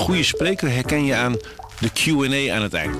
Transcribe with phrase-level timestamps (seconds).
[0.00, 1.36] goede spreker herken je aan
[1.78, 2.96] de Q&A aan het eind.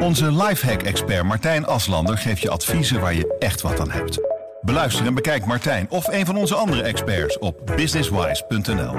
[0.00, 4.18] Onze lifehack-expert Martijn Aslander geeft je adviezen waar je echt wat aan hebt.
[4.60, 8.94] Beluister en bekijk Martijn of een van onze andere experts op businesswise.nl.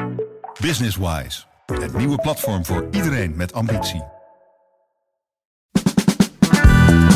[0.62, 4.04] Businesswise, het nieuwe platform voor iedereen met ambitie.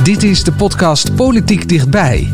[0.04, 2.34] Dit is de podcast Politiek Dichtbij.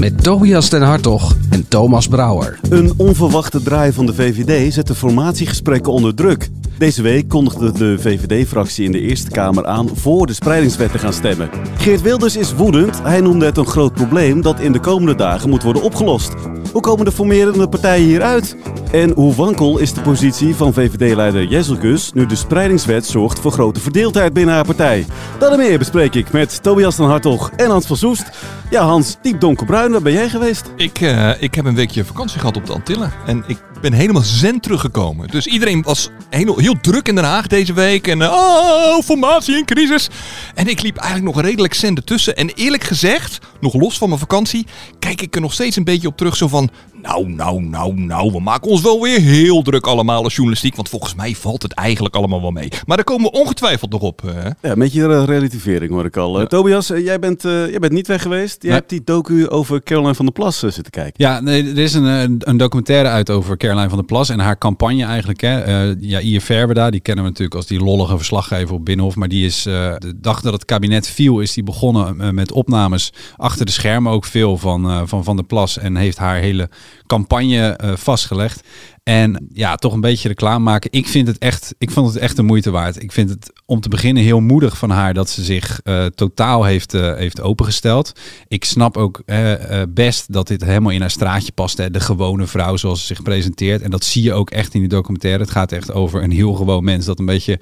[0.00, 2.58] Met Tobias den Hartog en Thomas Brouwer.
[2.68, 6.48] Een onverwachte draai van de VVD zet de formatiegesprekken onder druk.
[6.78, 11.12] Deze week kondigde de VVD-fractie in de Eerste Kamer aan voor de spreidingswet te gaan
[11.12, 11.50] stemmen.
[11.76, 13.02] Geert Wilders is woedend.
[13.02, 16.32] Hij noemde het een groot probleem dat in de komende dagen moet worden opgelost.
[16.72, 18.56] Hoe komen de formerende partijen hieruit?
[18.94, 23.80] En hoe wankel is de positie van VVD-leider Jezelkus nu de spreidingswet zorgt voor grote
[23.80, 25.06] verdeeldheid binnen haar partij?
[25.38, 28.30] Dat meer bespreek ik met Tobias van Hartog en Hans van Soest.
[28.70, 30.72] Ja Hans, diep donkerbruin, waar ben jij geweest?
[30.76, 34.22] Ik, uh, ik heb een weekje vakantie gehad op de Antillen en ik ben helemaal
[34.22, 35.28] zen teruggekomen.
[35.28, 39.64] Dus iedereen was heel, druk in Den Haag deze week en uh, oh, formatie en
[39.64, 40.08] crisis.
[40.54, 42.36] En ik liep eigenlijk nog redelijk zen ertussen.
[42.36, 44.66] En eerlijk gezegd, nog los van mijn vakantie,
[44.98, 46.70] kijk ik er nog steeds een beetje op terug zo van...
[47.04, 50.76] Nou, nou, nou, nou, we maken ons wel weer heel druk allemaal als journalistiek.
[50.76, 52.68] Want volgens mij valt het eigenlijk allemaal wel mee.
[52.86, 54.22] Maar daar komen we ongetwijfeld nog op.
[54.22, 54.44] Hè?
[54.44, 56.40] Ja, een beetje relativering hoor ik al.
[56.40, 56.46] Ja.
[56.46, 58.56] Tobias, jij, bent, uh, jij bent niet weg geweest.
[58.62, 58.78] Jij nee.
[58.78, 61.12] hebt die docu over Caroline van der Plas uh, zitten kijken.
[61.16, 64.58] Ja, nee, er is een, een documentaire uit over Caroline van der Plas en haar
[64.58, 65.40] campagne eigenlijk.
[65.40, 65.88] Hè.
[65.88, 69.16] Uh, ja, Ier Verberda, die kennen we natuurlijk als die lollige verslaggever op Binnenhof.
[69.16, 73.66] Maar die is de dag dat het kabinet viel, is die begonnen met opnames achter
[73.66, 75.78] de schermen ook veel van Van, van der Plas.
[75.78, 76.68] En heeft haar hele
[77.06, 78.60] campagne uh, vastgelegd.
[79.04, 80.92] En ja, toch een beetje reclame maken.
[80.92, 83.02] Ik vind het echt, ik vond het echt de moeite waard.
[83.02, 86.64] Ik vind het om te beginnen heel moedig van haar dat ze zich uh, totaal
[86.64, 88.12] heeft, uh, heeft opengesteld.
[88.48, 89.52] Ik snap ook uh,
[89.88, 91.76] best dat dit helemaal in haar straatje past.
[91.76, 91.90] Hè?
[91.90, 93.82] De gewone vrouw zoals ze zich presenteert.
[93.82, 95.42] En dat zie je ook echt in die documentaire.
[95.42, 97.60] Het gaat echt over een heel gewoon mens dat een beetje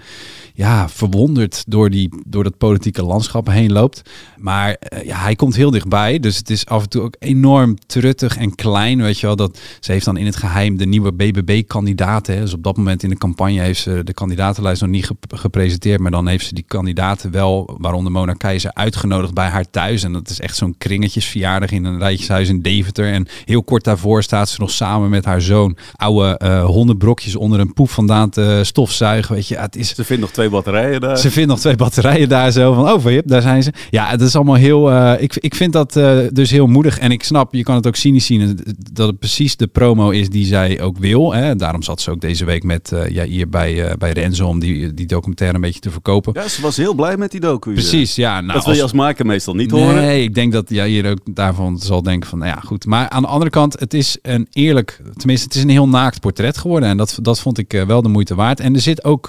[0.55, 4.03] ja, verwonderd door, die, door dat politieke landschap heen loopt.
[4.37, 6.19] Maar ja, hij komt heel dichtbij.
[6.19, 9.03] Dus het is af en toe ook enorm truttig en klein.
[9.03, 12.41] Weet je wel, dat ze heeft dan in het geheim de nieuwe BBB-kandidaten.
[12.41, 16.01] Dus op dat moment in de campagne heeft ze de kandidatenlijst nog niet gep gepresenteerd.
[16.01, 20.03] Maar dan heeft ze die kandidaten wel, waaronder Mona Keizer, uitgenodigd bij haar thuis.
[20.03, 23.13] En dat is echt zo'n kringetjesverjaardag in een rijtjeshuis in Deventer.
[23.13, 27.61] En heel kort daarvoor staat ze nog samen met haar zoon oude uh, hondenbrokjes onder
[27.61, 29.35] een poep vandaan te stofzuigen.
[29.35, 29.95] Weet je, het is...
[29.95, 31.19] Ze vindt nog twee batterijen daar.
[31.19, 33.73] Ze vindt nog twee batterijen daar zo van, oh, yep, daar zijn ze.
[33.91, 36.99] Ja, het is allemaal heel, uh, ik, ik vind dat uh, dus heel moedig.
[36.99, 38.59] En ik snap, je kan het ook cynisch zien,
[38.93, 41.22] dat het precies de promo is die zij ook wil.
[41.31, 41.57] Hè.
[41.57, 44.59] Daarom zat ze ook deze week met, uh, ja, hier bij, uh, bij Renzo om
[44.59, 46.33] die, die documentaire een beetje te verkopen.
[46.35, 47.73] Ja, ze was heel blij met die docu.
[47.73, 48.41] Precies, ja.
[48.41, 50.03] Nou, dat wil je als maker meestal niet nee, horen.
[50.03, 52.87] Nee, ik denk dat jij hier ook daarvan zal denken van, nou ja, goed.
[52.87, 56.21] Maar aan de andere kant, het is een eerlijk, tenminste, het is een heel naakt
[56.21, 56.89] portret geworden.
[56.89, 58.61] En dat, dat vond ik uh, wel de moeite waard.
[58.61, 59.27] En er zit ook,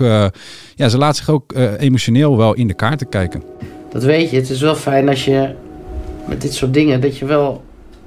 [0.76, 3.44] ja, ze laat zich ook emotioneel wel in de kaarten kijken.
[3.92, 5.56] Dat weet je, het is wel fijn als je
[6.28, 7.64] met dit soort dingen, dat je wel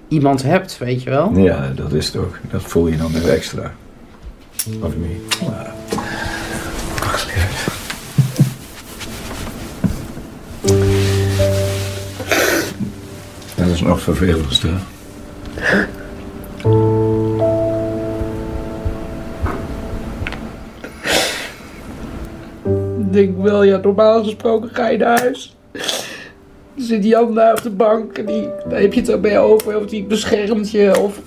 [0.08, 1.38] iemand hebt, weet je wel.
[1.38, 2.38] Ja, dat is toch.
[2.50, 3.72] Dat voel je dan nog extra.
[4.82, 5.38] Of niet?
[5.40, 5.74] Ja.
[13.54, 14.68] Dat is nog vervelendste.
[22.98, 25.56] Ik denk wel, ja, normaal gesproken ga je naar huis.
[26.86, 29.86] Zit Jan daar op de bank en die, daar heb je het erbij over, of
[29.86, 30.98] die beschermt je.
[31.00, 31.20] Of...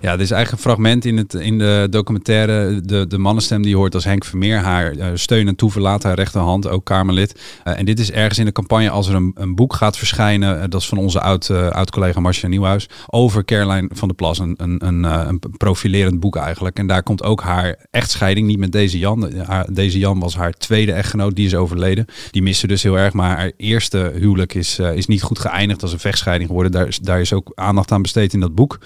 [0.00, 0.12] Ja.
[0.12, 2.80] Er is eigenlijk een fragment in, het, in de documentaire.
[2.80, 6.68] De, de mannenstem die hoort als Henk Vermeer haar uh, steun en toeverlaat, haar rechterhand,
[6.68, 7.40] ook Kamerlid.
[7.64, 10.56] Uh, en dit is ergens in de campagne als er een, een boek gaat verschijnen.
[10.56, 12.88] Uh, dat is van onze oud, oud Marcia Nieuwhuis.
[13.06, 14.38] Over Caroline van der Plas.
[14.38, 16.78] Een, een, een, een, profilerend boek eigenlijk.
[16.78, 19.32] En daar komt ook haar echtscheiding, niet met deze Jan.
[19.72, 22.06] Deze Jan was haar tweede echtgenoot, die is overleden.
[22.30, 23.12] Die miste dus heel erg.
[23.12, 26.72] Maar haar eerste huwelijk is, is niet goed geëindigd als een vechtscheiding geworden.
[26.72, 28.78] Daar, daar is ook aandacht aan besteed in dat boek.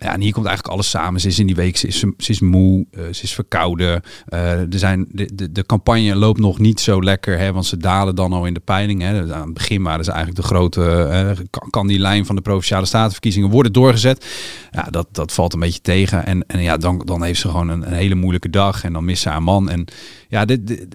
[0.00, 1.20] Ja, en hier komt eigenlijk alles samen.
[1.20, 4.02] Ze is in die week, ze is, ze is moe, uh, ze is verkouden.
[4.28, 7.76] Uh, er zijn, de, de, de campagne loopt nog niet zo lekker, hè, want ze
[7.76, 9.02] dalen dan al in de peiling.
[9.02, 9.34] Hè.
[9.34, 11.08] Aan het begin waren ze eigenlijk de grote,
[11.50, 14.26] uh, kan die lijn van de Provinciale Statenverkiezingen worden doorgezet.
[14.70, 16.26] Ja, dat, dat valt een beetje tegen.
[16.26, 19.04] En, en ja, dan, dan heeft ze gewoon een, een hele moeilijke dag en dan
[19.04, 19.70] mist ze haar man.
[19.70, 19.84] En
[20.28, 20.86] ja, dit, dit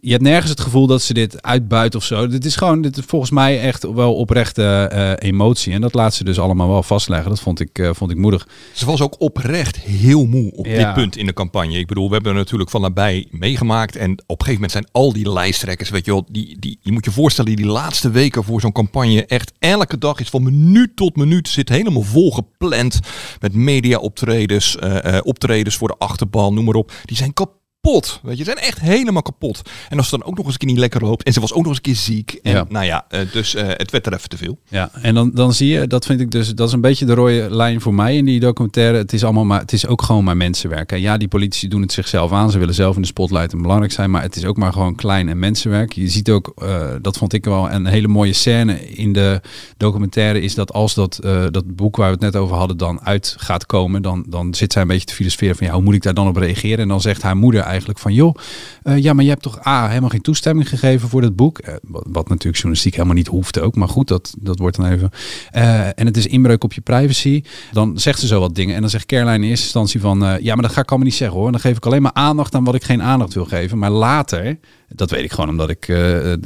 [0.00, 2.26] je hebt nergens het gevoel dat ze dit uitbuit of zo.
[2.26, 5.72] Dit is gewoon, dit is volgens mij echt wel oprechte emotie.
[5.72, 7.28] En dat laat ze dus allemaal wel vastleggen.
[7.28, 8.48] Dat vond ik, vond ik moedig.
[8.72, 10.84] Ze was ook oprecht heel moe op ja.
[10.84, 11.78] dit punt in de campagne.
[11.78, 13.96] Ik bedoel, we hebben er natuurlijk van nabij meegemaakt.
[13.96, 16.92] En op een gegeven moment zijn al die lijsttrekkers, weet je wel, die, die, je
[16.92, 20.96] moet je voorstellen, die laatste weken voor zo'n campagne, echt elke dag is van minuut
[20.96, 23.00] tot minuut, zit helemaal vol gepland
[23.40, 24.76] met media optredens,
[25.22, 26.92] optredens voor de achterban, noem maar op.
[27.04, 28.20] Die zijn kapot kapot.
[28.22, 29.62] Weet je, ze zijn echt helemaal kapot.
[29.88, 31.22] En als het dan ook nog eens een keer niet lekker loopt.
[31.22, 32.38] En ze was ook nog eens een keer ziek.
[32.42, 32.64] En Ja.
[32.68, 34.58] nou ja, eh, dus eh, het werd er even te veel.
[34.68, 37.14] Ja, en dan, dan zie je, dat vind ik dus, dat is een beetje de
[37.14, 38.98] rode lijn voor mij in die documentaire.
[38.98, 40.92] Het is allemaal maar, het is ook gewoon maar mensenwerk.
[40.92, 42.50] En ja, die politici doen het zichzelf aan.
[42.50, 44.94] Ze willen zelf in de spotlight en belangrijk zijn, maar het is ook maar gewoon
[44.94, 45.92] klein en mensenwerk.
[45.92, 49.40] Je ziet ook, eh, dat vond ik wel een hele mooie scène in de
[49.76, 51.18] documentaire, is dat als dat,
[51.50, 54.72] dat boek waar we het net over hadden dan uit gaat komen, dan, dan zit
[54.72, 56.78] zij een beetje te filosoferen van ja, hoe moet ik daar dan op reageren?
[56.78, 58.34] En dan zegt haar moeder eigenlijk van joh,
[58.82, 61.58] eh, ja, maar je hebt toch A, helemaal geen toestemming gegeven voor dat boek.
[61.58, 63.74] Eh, wat, natuurlijk journalistiek helemaal niet hoeft ook.
[63.74, 65.10] Maar goed, dat, dat wordt dan even.
[65.50, 67.42] Eh, en het is inbreuk op je privacy.
[67.72, 68.74] Dan zegt ze zo wat dingen.
[68.74, 70.38] En dan zegt Caroline in eerste instantie van...
[70.40, 71.50] ja, maar dat ga ik allemaal niet zeggen hoor.
[71.50, 73.78] Dan geef ik alleen maar aandacht aan wat ik geen aandacht wil geven.
[73.78, 74.58] Maar later,
[74.88, 75.84] dat weet ik gewoon omdat ik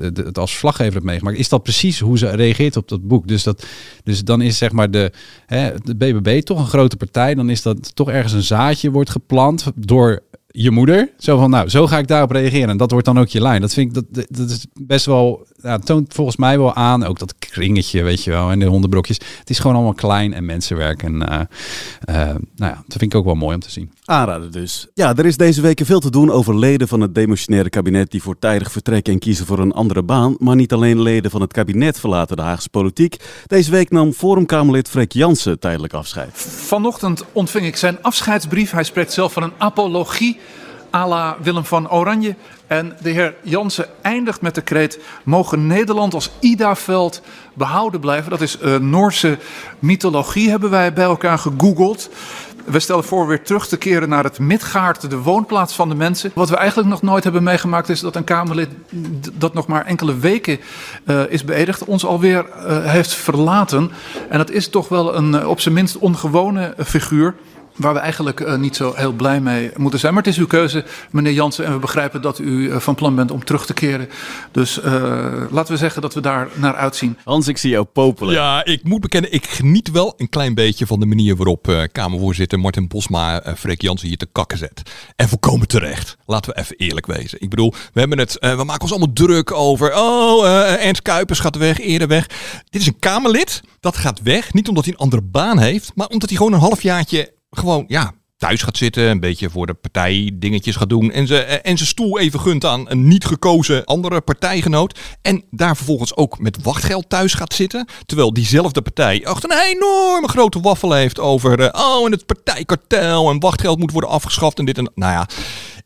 [0.05, 1.38] het als vlaggever heb meegemaakt...
[1.38, 3.29] is dat precies hoe ze reageert op dat boek.
[3.29, 3.67] Dus, dat,
[4.05, 5.12] dus dan is zeg maar de,
[5.47, 7.35] hè, de BBB toch een grote partij.
[7.35, 11.11] Dan is dat toch ergens een zaadje wordt geplant door je moeder.
[11.19, 12.69] Zo van, nou, zo ga ik daarop reageren.
[12.69, 13.61] En dat wordt dan ook je lijn.
[13.61, 17.05] Dat vind ik, dat, dat is best wel, ja, toont volgens mij wel aan.
[17.05, 19.20] Ook dat kringetje, weet je wel, en de hondenbrokjes.
[19.38, 21.02] Het is gewoon allemaal klein en mensenwerk.
[21.02, 21.41] En eh,
[22.00, 23.93] eh, nou ja, dat vind ik ook wel mooi om te zien.
[24.05, 24.88] Aanraden dus.
[24.94, 28.23] Ja, er is deze week veel te doen over leden van het demissionaire kabinet die
[28.23, 30.37] voortijdig vertrekken en kiezen voor een andere baan.
[30.38, 33.17] Maar niet alleen leden van het kabinet verlaten de Haagse politiek.
[33.47, 36.31] Deze week nam Forumkamerlid Freek Jansen tijdelijk afscheid.
[36.32, 38.70] Vanochtend ontving ik zijn afscheidsbrief.
[38.70, 40.38] Hij spreekt zelf van een apologie
[40.95, 42.35] à la Willem van Oranje.
[42.67, 44.99] En de heer Jansen eindigt met de kreet...
[45.23, 47.23] mogen Nederland als Ida-veld
[47.55, 48.31] behouden blijven.
[48.31, 49.39] Dat is eh, Noorse
[49.79, 52.11] mythologie, hebben wij bij elkaar gegoogeld.
[52.65, 56.31] We stellen voor weer terug te keren naar het Midgaard, de woonplaats van de mensen.
[56.35, 58.69] Wat we eigenlijk nog nooit hebben meegemaakt is dat een Kamerlid
[59.35, 60.61] dat nog maar enkele weken
[61.05, 63.91] eh, is beëdigd, ons alweer eh, heeft verlaten.
[64.29, 67.35] En dat is toch wel een op zijn minst ongewone figuur.
[67.77, 70.15] Waar we eigenlijk eh, niet zo heel blij mee moeten zijn.
[70.15, 71.65] Maar het is uw keuze, meneer Jansen.
[71.65, 74.09] En we begrijpen dat u eh, van plan bent om terug te keren.
[74.51, 74.93] Dus eh,
[75.51, 77.19] laten we zeggen dat we daar naar uitzien.
[77.25, 78.35] Hans, ik zie jou popelen.
[78.35, 81.83] Ja, ik moet bekennen, ik geniet wel een klein beetje van de manier waarop eh,
[81.93, 84.83] Kamervoorzitter Martin Bosma uh, Freek Jansen hier te kakken zet.
[85.17, 86.17] En volkomen terecht.
[86.27, 87.41] Laten we even eerlijk wezen.
[87.41, 89.95] Ik bedoel, we hebben het, we maken ons allemaal druk over.
[89.97, 92.27] Oh, eh, Ernst Kuipers gaat weg, eerder weg.
[92.71, 94.53] Dit is een Kamerlid, dat gaat weg.
[94.53, 98.12] Niet omdat hij een andere baan heeft, maar omdat hij gewoon een halfjaartje gewoon, ja,
[98.37, 101.88] thuis gaat zitten, een beetje voor de partij dingetjes gaat doen en zijn en zijn
[101.88, 107.08] stoel even gunt aan een niet gekozen andere partijgenoot en daar vervolgens ook met wachtgeld
[107.08, 112.06] thuis gaat zitten, terwijl diezelfde partij echt een enorme grote waffel heeft over eh, oh
[112.06, 114.91] en het partijkartel en wachtgeld moet worden afgeschaft en dit en.
[114.94, 115.29] Nou ja,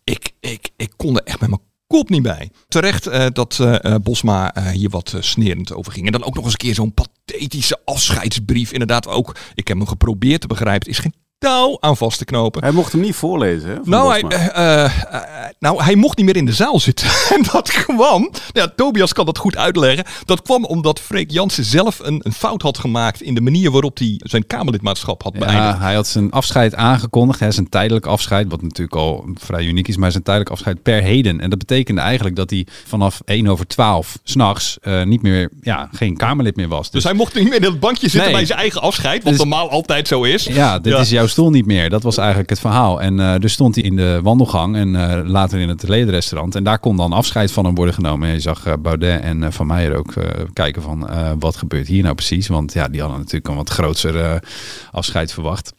[0.05, 2.51] ik, ik, ik kon er echt met mijn kop niet bij.
[2.69, 6.07] Terecht eh, dat eh, eh, Bosma eh, hier wat eh, snerend over ging.
[6.07, 8.73] En dan ook nog eens een keer zo'n pathetische afscheidsbrief.
[8.73, 10.89] Inderdaad ook, ik heb hem geprobeerd te begrijpen.
[10.89, 11.15] Is geen
[11.45, 12.63] touw aan vast te knopen.
[12.63, 13.77] Hij mocht hem niet voorlezen, hè?
[13.85, 14.51] Nou hij, Bosma.
[14.53, 15.21] eh, eh, eh,
[15.59, 17.07] nou, hij mocht niet meer in de zaal zitten.
[17.37, 20.05] en dat kwam, ja, Tobias kan dat goed uitleggen.
[20.25, 23.99] Dat kwam omdat Freek Jansen zelf een, een fout had gemaakt in de manier waarop
[23.99, 25.59] hij zijn Kamerlidmaatschap had beëindigd.
[25.59, 27.41] Ja, hij had zijn afscheid aangekondigd.
[27.41, 31.03] Hè, zijn tijdelijk afscheid, wat natuurlijk al vrij uniek is, maar zijn tijdelijk afscheid per
[31.03, 31.41] heden.
[31.41, 35.89] En dat betekende eigenlijk dat hij vanaf 1 over 12 s'nachts eh niet meer, ja,
[35.93, 36.91] geen Kamerlid meer was.
[36.91, 38.33] Dus hij mocht niet meer in het bankje zitten Nee.
[38.33, 40.45] bij zijn eigen afscheid, wat Dus- normaal altijd zo is.
[40.45, 40.99] Ja, dit Ja.
[41.01, 41.91] is jouw stoel niet meer.
[41.91, 43.01] Dat was eigenlijk het verhaal.
[43.01, 46.55] En eh, dus stond hij in de wandelgang en eh, later in het ledenrestaurant.
[46.55, 48.29] En daar kon dan afscheid van hem worden genomen.
[48.29, 50.15] En je zag eh, Baudet en Van Meijer ook
[50.53, 52.47] kijken van wat gebeurt hier nou precies.
[52.47, 54.43] Want ja, die hadden natuurlijk een wat groter
[54.91, 55.73] afscheid verwacht.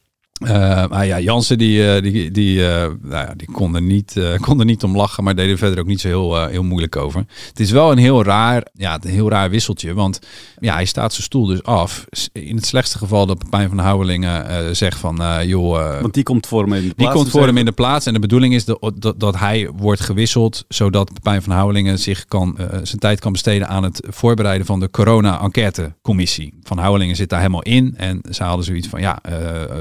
[0.44, 4.20] Eh, maar ja, Jansen die, eh, die, die, eh, nou ja, die kon, er niet,
[4.42, 6.96] kon er niet om lachen, maar deed er verder ook niet zo heel, heel moeilijk
[6.96, 7.26] over.
[7.50, 10.20] Het is wel een heel raar, ja, een heel raar wisseltje, want
[10.60, 12.06] ja, hij staat zijn stoel dus af.
[12.32, 16.64] In het slechtste geval dat Pepijn van Houwelingen zegt van, joh, Want die komt voor
[16.64, 18.06] hem in de die plaats komt te voor hem in de plaats.
[18.06, 20.66] En de bedoeling is dat, dat, dat hij wordt gewisseld.
[20.68, 24.90] Zodat Pepijn van Houwelingen zich kan, zijn tijd kan besteden aan het voorbereiden van de
[24.90, 26.54] corona-enquêtecommissie.
[26.64, 27.94] Van Houwelingen zit daar helemaal in.
[27.98, 29.20] En ze hadden zoiets van, ja,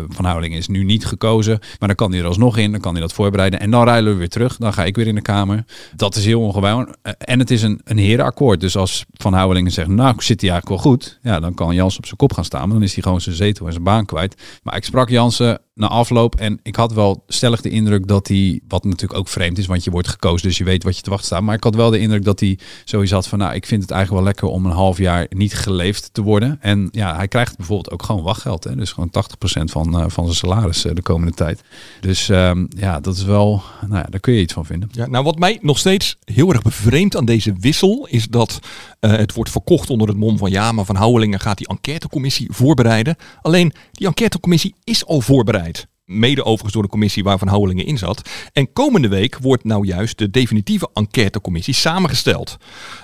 [0.08, 1.58] Van Houwelingen is nu niet gekozen.
[1.78, 2.70] Maar dan kan hij er alsnog in.
[2.70, 3.60] Dan kan hij dat voorbereiden.
[3.60, 4.56] En dan ruilen we weer terug.
[4.56, 5.64] Dan ga ik weer in de Kamer.
[5.96, 6.94] Dat is heel ongewoon.
[7.02, 8.60] Eh, en het is een, een herenakkoord.
[8.60, 11.18] Dus als Van Houwelingen zegt, nou, zit hij eigenlijk wel goed.
[11.22, 12.62] Ja, dan kan Jans op zijn kop gaan staan.
[12.62, 14.42] Maar dan is hij gewoon zijn zetel en zijn baan kwijt.
[14.62, 16.34] Maar ik sprak Jansen na afloop.
[16.34, 19.84] En ik had wel stellig de indruk dat hij, wat natuurlijk ook vreemd is, want
[19.84, 21.42] je wordt gekozen, dus je weet wat je te wachten staat.
[21.42, 23.90] Maar ik had wel de indruk dat hij sowieso had van, nou, ik vind het
[23.90, 26.58] eigenlijk wel lekker om een half jaar niet geleefd te worden.
[26.60, 28.64] En ja, hij krijgt bijvoorbeeld ook gewoon wachtgeld.
[28.64, 28.76] Hè?
[28.76, 31.62] Dus gewoon 80% van, eh, van zijn salaris eh, de komende tijd.
[32.00, 34.88] Dus ehm, ja, dat is wel, nou ja, daar kun je iets van vinden.
[34.92, 38.58] Ja, nou, wat mij nog steeds heel erg bevreemdt aan deze wissel is dat
[39.04, 42.48] eh, het wordt verkocht onder het mom van ja, maar Van Houwelingen gaat die enquêtecommissie
[42.50, 43.16] voorbereiden.
[43.42, 45.86] Alleen die enquêtecommissie is al voorbereid.
[46.04, 48.28] Mede overigens door de commissie waar Van Houwelingen in zat.
[48.52, 52.56] En komende week wordt nou juist de definitieve enquêtecommissie samengesteld.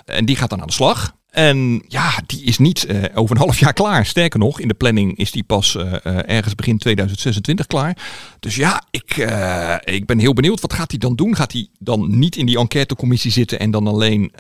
[0.05, 1.19] En die gaat dan aan de slag.
[1.31, 4.07] En ja, die is niet eh, over een half jaar klaar.
[4.07, 7.97] Sterker nog, in de planning is die pas eh, ergens begin 2026 klaar.
[8.41, 9.17] Dus ja, ik,
[9.85, 10.61] ik ben heel benieuwd.
[10.61, 11.37] Wat gaat hij dan doen?
[11.37, 14.33] Gaat hij dan niet in die enquêtecommissie zitten en dan alleen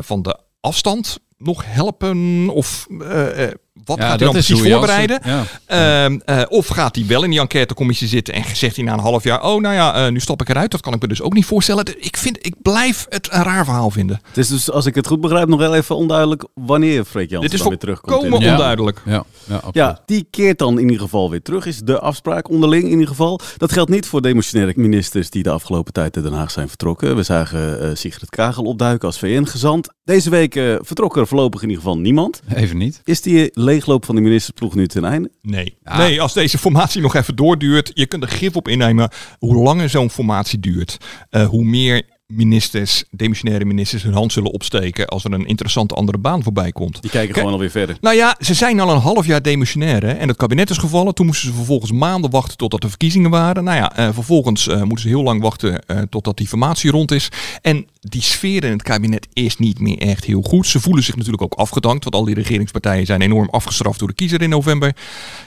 [0.00, 2.48] van de afstand nog helpen?
[2.48, 3.50] Of eh,
[3.84, 5.20] wat gaat hij dan precies voorbereiden?
[5.24, 5.44] Ja.
[5.66, 8.98] Ehm, eh, of gaat hij wel in die enquêtecommissie zitten en zegt hij na een
[8.98, 10.70] half jaar: Oh, nou ja, eh, nu stap ik eruit.
[10.70, 11.84] Dat kan ik me dus ook niet voorstellen.
[12.04, 14.20] Ik, vind, ik blijf het een raar verhaal vinden.
[14.28, 17.40] Het is dus, als ik het goed begrijp, nog wel even onduidelijk wanneer Freek Jansen
[17.50, 18.12] Dit is dan weer terugkomt.
[18.14, 19.02] volkomen in- onduidelijk.
[19.04, 19.24] Ja,
[19.72, 23.06] ja, die keert dan in ieder geval weer terug, is de afspraak onderling in ieder
[23.08, 23.40] geval.
[23.56, 27.16] Dat geldt niet voor demissionaire ministers die de afgelopen tijd uit Den Haag zijn vertrokken.
[27.16, 29.88] We zagen eh, Sigrid Kagel opduiken als VN-gezant.
[30.04, 32.40] Deze week vertrok er voorlopig in ieder geval niemand.
[32.54, 33.00] Even niet.
[33.04, 35.30] Is die leegloop van de ministersploeg nu ten einde?
[35.42, 35.76] Nee.
[35.96, 39.10] nee, als deze formatie nog even doorduurt, je kunt er grip op innemen.
[39.38, 40.96] Hoe langer zo'n formatie duurt,
[41.30, 46.18] eh, hoe meer ministers, demissionaire ministers hun hand zullen opsteken als er een interessante andere
[46.18, 47.02] baan voorbij komt.
[47.02, 47.96] Die kijken gewoon alweer verder.
[48.00, 51.14] Nou ja, ze zijn al een half jaar demissionair hè, en het kabinet is gevallen.
[51.14, 53.64] Toen moesten ze vervolgens maanden wachten totdat de verkiezingen waren.
[53.64, 57.10] Nou ja, eh, vervolgens eh, moeten ze heel lang wachten eh, totdat die formatie rond
[57.10, 57.28] is.
[57.62, 60.66] En die sfeer in het kabinet is niet meer echt heel goed.
[60.66, 64.14] Ze voelen zich natuurlijk ook afgedankt, want al die regeringspartijen zijn enorm afgestraft door de
[64.14, 64.96] kiezer in november.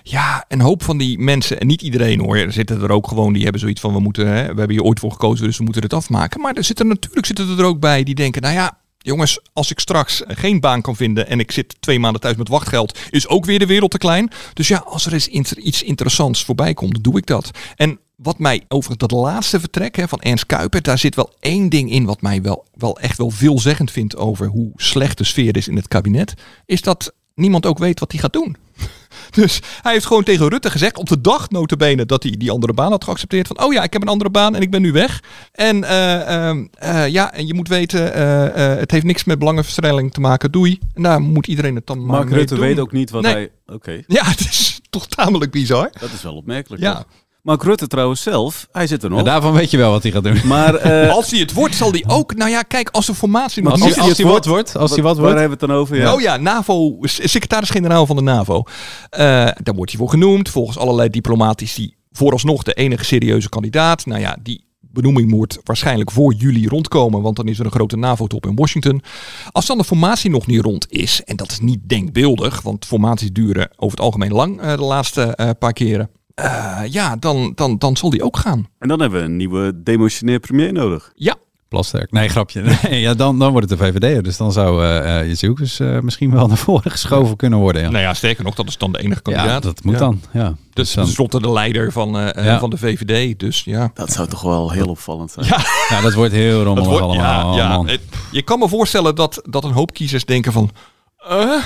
[0.03, 3.33] Ja, een hoop van die mensen, en niet iedereen hoor, er zitten er ook gewoon,
[3.33, 5.63] die hebben zoiets van, we moeten, hè, we hebben hier ooit voor gekozen, dus we
[5.63, 6.41] moeten het afmaken.
[6.41, 9.79] Maar er zitten natuurlijk zitten er ook bij die denken, nou ja, Jongens, als ik
[9.79, 13.45] straks geen baan kan vinden en ik zit twee maanden thuis met wachtgeld, is ook
[13.45, 14.31] weer de wereld te klein.
[14.53, 17.51] Dus ja, als er eens iets interessants voorbij komt, doe ik dat.
[17.75, 21.69] En wat mij over dat laatste vertrek hè, van Ernst Kuiper, daar zit wel één
[21.69, 25.57] ding in wat mij wel, wel echt wel veelzeggend vindt over hoe slecht de sfeer
[25.57, 26.33] is in het kabinet,
[26.65, 28.55] is dat niemand ook weet wat hij gaat doen.
[29.31, 32.73] Dus hij heeft gewoon tegen Rutte gezegd, op de dag notabene dat hij die andere
[32.73, 33.47] baan had geaccepteerd.
[33.47, 35.23] Van, oh ja, ik heb een andere baan en ik ben nu weg.
[35.51, 40.13] En eh, ehm, eh, ja, en je moet weten, eh, het heeft niks met belangenverstrengeling
[40.13, 40.51] te maken.
[40.51, 40.79] Doei.
[40.93, 42.63] En daar moet iedereen het dan maar Mark mee Rutte doen.
[42.63, 43.33] weet ook niet wat Nee.
[43.33, 43.51] hij...
[43.65, 45.91] Oké, Ja, het is toch tamelijk bizar.
[45.99, 46.81] dat is wel opmerkelijk.
[46.81, 46.93] Ja.
[46.93, 47.05] toch?
[47.41, 49.19] Mark Rutte trouwens zelf, hij zit er nog.
[49.19, 50.41] En daarvan weet je wel wat hij gaat doen.
[50.46, 53.65] Maar eh, Als hij het wordt, zal hij ook, nou ja, kijk, als de formatie...
[53.65, 55.39] Als niet hij, is- als hij wat wordt, als hij wat waar wordt.
[55.39, 55.98] hebben we het dan over?
[55.98, 56.13] Ja.
[56.13, 58.63] Oh ja, NAVO, secretaris-generaal van de NAVO.
[59.10, 59.19] Eh,
[59.63, 64.05] daar wordt hij voor genoemd, volgens allerlei diplomatici vooralsnog de enige serieuze kandidaat.
[64.05, 67.98] Nou ja, die benoeming moet waarschijnlijk voor juli rondkomen, want dan is er een grote
[67.98, 69.01] NAVO-top in Washington.
[69.51, 73.31] Als dan de formatie nog niet rond is, en dat is niet denkbeeldig, want formaties
[73.31, 76.10] duren over het algemeen lang eh, de laatste eh, paar keren.
[76.43, 78.67] Eh, ja, dan, dan, dan zal die ook gaan.
[78.79, 81.12] En dan hebben we een nieuwe demotionair premier nodig.
[81.15, 81.36] Ja,
[81.67, 82.12] Plasterk.
[82.12, 82.62] Nee, grapje.
[82.89, 84.24] Nee, ja, dan, dan wordt het de VVD.
[84.24, 87.81] Dus dan zou eh eh Jezus eh misschien wel naar voren geschoven kunnen worden.
[87.81, 89.63] Ja, nou ja, sterker nog, dat is dan de enige ja kandidaat.
[89.63, 90.00] dat moet Ja.
[90.00, 90.22] dan.
[90.34, 90.55] Ja.
[90.74, 92.60] Dus dan- tenslotte de leider van, Ja.
[92.60, 93.39] van de VVD.
[93.39, 93.91] Dus ja.
[93.93, 95.46] Dat zou toch wel heel opvallend zijn.
[95.46, 97.55] Ja, ja, dat wordt heel rommelig wordt, allemaal.
[97.58, 97.69] ja, ja.
[97.75, 97.88] man.
[97.88, 100.69] Het- je kan me voorstellen dat, dat een hoop kiezers denken van...
[101.27, 101.63] eh?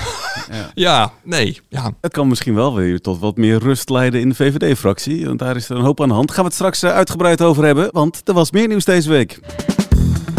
[0.74, 1.12] ja.
[1.24, 1.91] nee, ja.
[2.01, 5.25] Het kan misschien wel weer tot wat meer rust leiden in de VVD-fractie.
[5.25, 6.31] Want daar is er een hoop aan de hand.
[6.31, 7.89] Gaan we het straks eh, uitgebreid over hebben.
[7.91, 9.39] Want er was meer nieuws deze week.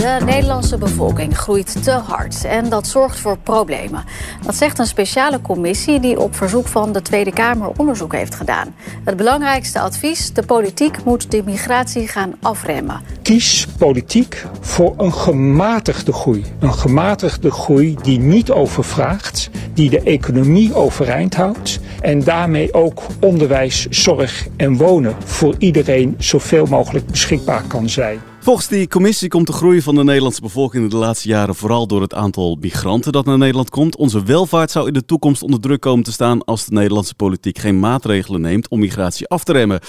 [0.05, 4.05] De Nederlandse bevolking groeit te hard en dat zorgt voor problemen.
[4.43, 8.75] Dat zegt een speciale commissie die op verzoek van de Tweede Kamer onderzoek heeft gedaan.
[9.05, 13.01] Het belangrijkste advies: de politiek moet de migratie gaan afremmen.
[13.23, 16.45] Kies politiek voor een gematigde groei.
[16.59, 23.87] Een gematigde groei die niet overvraagt, die de economie overeind houdt en daarmee ook onderwijs,
[23.89, 28.21] zorg en wonen voor iedereen zoveel mogelijk beschikbaar kan zijn.
[28.45, 32.01] Volgens die commissie komt de groei van de Nederlandse bevolking de laatste jaren vooral door
[32.01, 33.97] het aantal migranten dat naar Nederland komt.
[33.97, 37.59] Onze welvaart zou in de toekomst onder druk komen te staan als de Nederlandse politiek
[37.59, 39.81] geen maatregelen neemt om migratie af te remmen.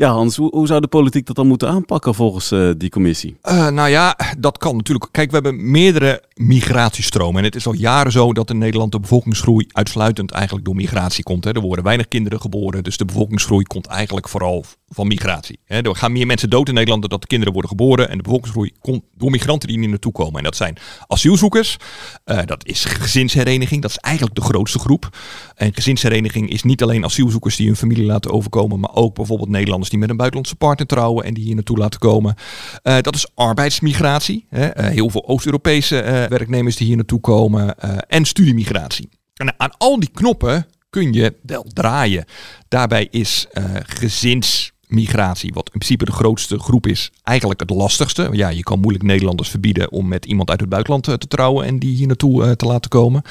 [0.00, 3.36] Ja, Hans, hoe, zou de politiek dat dan moeten aanpakken volgens eh, die commissie?
[3.42, 5.08] Eh, nou ja, dat kan natuurlijk.
[5.10, 7.38] Kijk, we hebben meerdere migratiestromen.
[7.38, 11.22] En het is al jaren zo dat in Nederland de bevolkingsgroei uitsluitend eigenlijk door migratie
[11.22, 11.44] komt.
[11.44, 11.52] Hè.
[11.52, 15.58] Er worden weinig kinderen geboren, dus de bevolkingsgroei komt eigenlijk vooral van migratie.
[15.64, 15.80] Hè.
[15.80, 18.08] Er gaan meer mensen dood in Nederland dan dat kinderen worden geboren.
[18.08, 20.38] En de bevolkingsgroei komt door migranten die hier naartoe komen.
[20.38, 20.76] En dat zijn
[21.06, 21.76] asielzoekers,
[22.24, 25.16] eh, dat is gezinshereniging, dat is eigenlijk de grootste groep.
[25.54, 29.89] En gezinshereniging is niet alleen asielzoekers die hun familie laten overkomen, maar ook bijvoorbeeld Nederlanders
[29.90, 32.34] die met een buitenlandse partner trouwen en die hier naartoe laten komen.
[32.82, 34.46] Eh, dat is arbeidsmigratie.
[34.48, 34.66] Hè.
[34.66, 37.78] Eh, heel veel Oost-Europese eh, werknemers die hier naartoe komen.
[38.08, 39.08] en studiemigratie.
[39.34, 42.24] En aan al die knoppen kun je wel draaien.
[42.68, 43.46] Daarbij is
[43.86, 48.28] gezinsmigratie, wat in principe de grootste groep is, eigenlijk het lastigste.
[48.32, 51.78] Ja, je kan moeilijk Nederlanders verbieden om met iemand uit het buitenland te trouwen en
[51.78, 53.22] die hier naartoe te laten komen.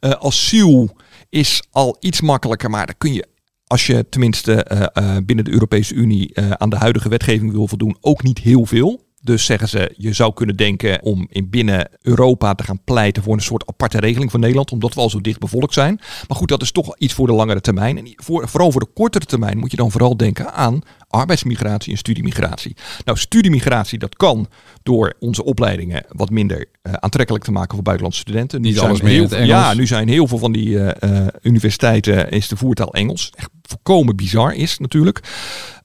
[0.00, 0.96] Asiel
[1.28, 3.26] is al iets makkelijker, maar daar kun je
[3.70, 7.68] als je tenminste eh, eh, binnen de Europese Unie eh, aan de huidige wetgeving wil
[7.68, 9.08] voldoen, ook niet heel veel.
[9.22, 13.32] Dus zeggen ze, je zou kunnen denken om in binnen Europa te gaan pleiten voor
[13.32, 16.00] een soort aparte regeling van Nederland, omdat we al zo dicht bevolkt zijn.
[16.28, 17.98] Maar goed, dat is toch iets voor de langere termijn.
[17.98, 21.98] En voor, vooral voor de kortere termijn moet je dan vooral denken aan arbeidsmigratie en
[21.98, 22.76] studiemigratie.
[23.04, 24.48] Nou, studiemigratie, dat kan
[24.82, 28.60] door onze opleidingen wat minder uh, aantrekkelijk te maken voor buitenlandse studenten.
[28.60, 29.44] Nu Niet alles meer heel.
[29.44, 30.78] Ja, nu zijn heel veel van die
[31.42, 33.32] universiteiten is de voertaal Engels.
[33.36, 35.20] Echt volkomen bizar is natuurlijk.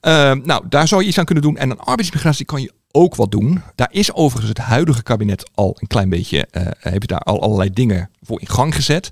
[0.01, 1.57] Eh, nou, daar zou je iets aan kunnen doen.
[1.57, 3.61] En aan arbeidsmigratie kan je ook wat doen.
[3.75, 7.69] Daar is overigens het huidige kabinet al een klein beetje, eh heeft daar al allerlei
[7.69, 9.09] dingen voor in gang gezet.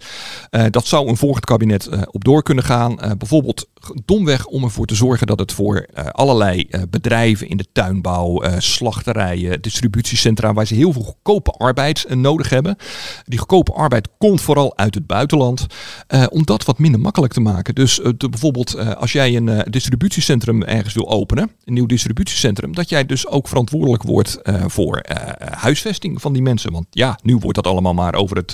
[0.50, 3.00] Eh, dat zou een volgend kabinet eh, op door kunnen gaan.
[3.00, 3.70] Eh, bijvoorbeeld
[4.05, 10.53] domweg om ervoor te zorgen dat het voor allerlei bedrijven in de tuinbouw, slachterijen, distributiecentra,
[10.53, 12.75] waar ze heel veel goedkope arbeid nodig hebben.
[13.25, 15.65] Die goedkope arbeid komt vooral uit het buitenland.
[16.29, 17.75] om dat wat minder makkelijk te maken.
[17.75, 23.27] Dus bijvoorbeeld als jij een distributiecentrum ergens wil openen, een nieuw distributiecentrum, dat jij dus
[23.27, 25.01] ook verantwoordelijk wordt voor
[25.39, 26.72] huisvesting van die mensen.
[26.72, 28.53] Want ja, nu wordt dat allemaal maar over het,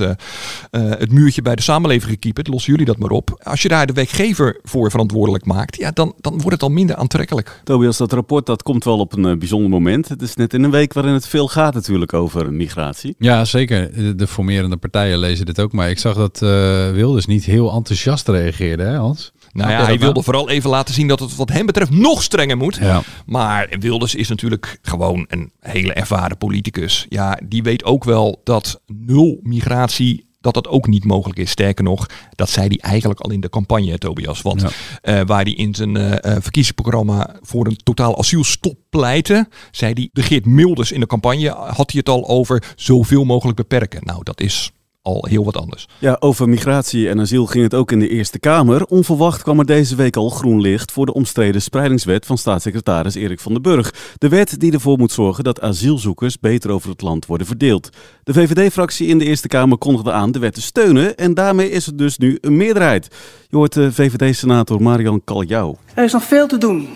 [0.72, 2.48] eh, het muurtje bij de samenleving gekieperd.
[2.48, 3.40] Lossen jullie dat maar op.
[3.44, 6.96] Als je daar de werkgever voor verantwoordelijk maakt, ja, dan, dan wordt het al minder
[6.96, 7.62] aantrekkelijk.
[7.64, 10.08] Tobias, dat rapport dat komt wel op een eh, bijzonder moment.
[10.08, 13.16] Het is net in een week waarin het veel gaat natuurlijk over migratie.
[13.18, 13.94] Ja, zeker.
[13.94, 15.72] De, de formerende partijen lezen dit ook.
[15.72, 16.50] Maar ik zag dat eh,
[16.92, 19.32] Wilders niet heel enthousiast reageerde, hè Hans?
[19.52, 22.58] Nou ja, hij wilde vooral even laten zien dat het wat hem betreft nog strenger
[22.58, 22.76] moet.
[22.76, 23.02] Ja.
[23.26, 27.06] Maar Wilders is natuurlijk gewoon een hele ervaren politicus.
[27.10, 31.50] Ja, die weet ook wel dat nul migratie dat dat ook niet mogelijk is.
[31.50, 32.06] Sterker nog,
[32.36, 34.42] dat zei hij eigenlijk al in de campagne, Tobias.
[34.42, 34.70] Want Ja.
[35.02, 40.10] eh, waar hij in zijn eh, eh, verkiezingsprogramma voor een totaal asielstop pleitte, zei hij,
[40.14, 44.02] de Geert Milders in de campagne had hij het al over zoveel mogelijk beperken.
[44.04, 45.88] Nou, dat is al heel wat anders.
[45.98, 48.86] Ja, over migratie en asiel ging het ook in de Eerste Kamer.
[48.86, 53.40] Onverwacht kwam er deze week al groen licht voor de omstreden spreidingswet van staatssecretaris Erik
[53.40, 53.94] van den Burg.
[54.18, 57.90] De wet die ervoor moet zorgen dat asielzoekers beter over het land worden verdeeld.
[58.24, 61.86] De VVD-fractie in de Eerste Kamer kondigde aan de wet te steunen en daarmee is
[61.86, 63.08] het dus nu een meerderheid.
[63.48, 65.76] Je hoort de VVD-senator Marian Kaljau.
[65.94, 66.90] Er is nog veel te doen.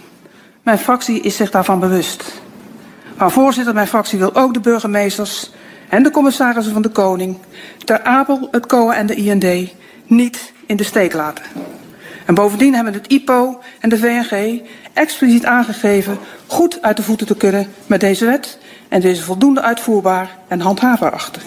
[0.63, 2.42] Mijn fractie is zich daarvan bewust.
[3.18, 5.52] Maar voorzitter, mijn fractie wil ook de burgemeesters
[5.94, 7.38] en de commissarissen van de Koning,
[7.86, 9.72] Ter Apel, het COA en de IND
[10.06, 11.44] niet in de steek laten.
[12.26, 14.62] En bovendien hebben het IPO en de VNG
[14.94, 18.58] expliciet aangegeven goed uit de voeten te kunnen met deze wet
[18.90, 21.42] en deze voldoende uitvoerbaar en handhaafbaar achten.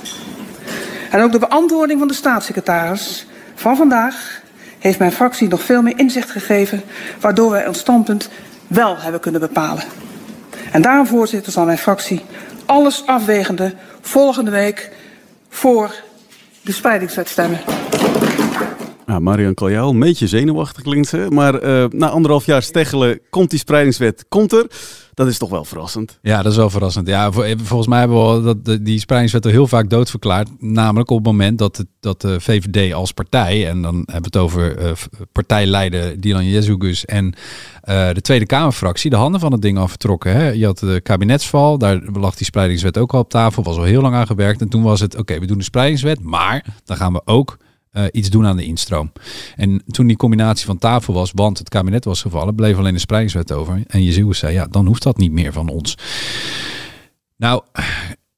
[1.10, 4.40] En ook de beantwoording van de staatssecretaris van vandaag
[4.78, 6.82] heeft mijn fractie nog veel meer inzicht gegeven,
[7.20, 8.28] waardoor wij ons standpunt
[8.66, 9.84] wel hebben kunnen bepalen.
[10.72, 12.24] En daarom, voorzitter, zal mijn fractie
[12.66, 14.90] alles afwegende volgende week
[15.48, 15.94] voor
[16.62, 17.60] de spreidingswet stemmen.
[19.06, 21.26] Nou, Marian Kaljau, een beetje zenuwachtig klinkt ze.
[21.30, 24.66] Maar eh, na anderhalf jaar steggelen komt die spreidingswet, komt er.
[25.16, 26.18] Dat is toch wel verrassend.
[26.22, 27.08] Ja, dat is wel verrassend.
[27.08, 30.48] Ja, vol- volgens mij hebben we dat, die spreidingswet al heel vaak doodverklaard.
[30.58, 34.24] Namelijk op het moment dat, het, dat de VVD als partij, en dan hebben we
[34.24, 37.34] het over eh, v- partijleider Dylan Jezugus en
[37.80, 40.32] eh, de Tweede Kamerfractie, de handen van het ding al vertrokken.
[40.32, 40.48] Hè?
[40.50, 44.02] Je had de kabinetsval, daar lag die spreidingswet ook al op tafel, was al heel
[44.02, 44.60] lang aan gewerkt.
[44.60, 47.56] En toen was het, oké, we doen de spreidingswet, maar dan gaan we ook
[47.96, 49.12] eh, iets doen aan de instroom.
[49.56, 52.98] En toen die combinatie van tafel was, want het kabinet was gevallen, bleef alleen de
[52.98, 53.82] spreidingswet over.
[53.86, 55.98] En Jezus zei, ja, dan hoeft dat niet meer van ons.
[57.36, 57.62] Nou,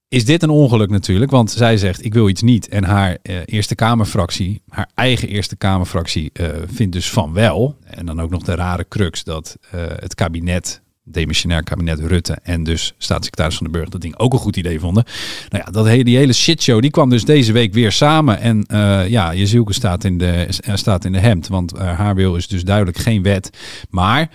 [0.09, 2.69] is dit een ongeluk natuurlijk, want zij zegt, ik wil iets niet.
[2.69, 7.77] En haar eh, Eerste Kamerfractie, haar eigen Eerste Kamerfractie, eh, vindt dus van wel.
[7.85, 12.65] En dan ook nog de rare crux dat eh, het kabinet demissionair kabinet Rutte en
[12.65, 15.05] dus staatssecretaris van de Burg dat ding ook een goed idee vonden.
[15.49, 18.41] Nou ja, dat hele, die hele shitshow die kwam dus deze week weer samen.
[18.41, 22.15] En eh ja, Jezielke staat in de, eh, staat in de hemd, want eh, haar
[22.15, 23.51] wil is dus duidelijk geen wet.
[23.91, 24.31] Maar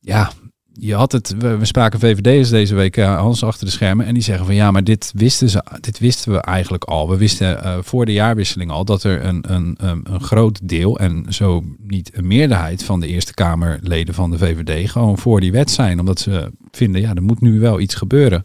[0.00, 0.32] ja,
[0.78, 4.06] je had het, we, we spraken VVD'ers deze week, eh, Hans, achter de schermen.
[4.06, 7.08] En die zeggen van ja, maar dit wisten, ze, dit wisten we eigenlijk al.
[7.08, 10.98] We wisten eh, voor de jaarwisseling al dat er een, een, een, een groot deel,
[10.98, 15.52] en zo niet een meerderheid van de Eerste Kamerleden van de VVD, gewoon voor die
[15.52, 16.00] wet zijn.
[16.00, 18.44] Omdat ze vinden, ja, er moet nu wel iets gebeuren.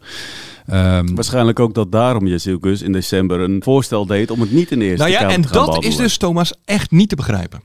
[0.66, 4.78] Ehm, Waarschijnlijk ook dat daarom Jezielkus in december een voorstel deed om het niet in
[4.78, 7.16] de Eerste Nou ja, Kamer en te gaan dat is dus, Thomas, echt niet te
[7.16, 7.62] begrijpen.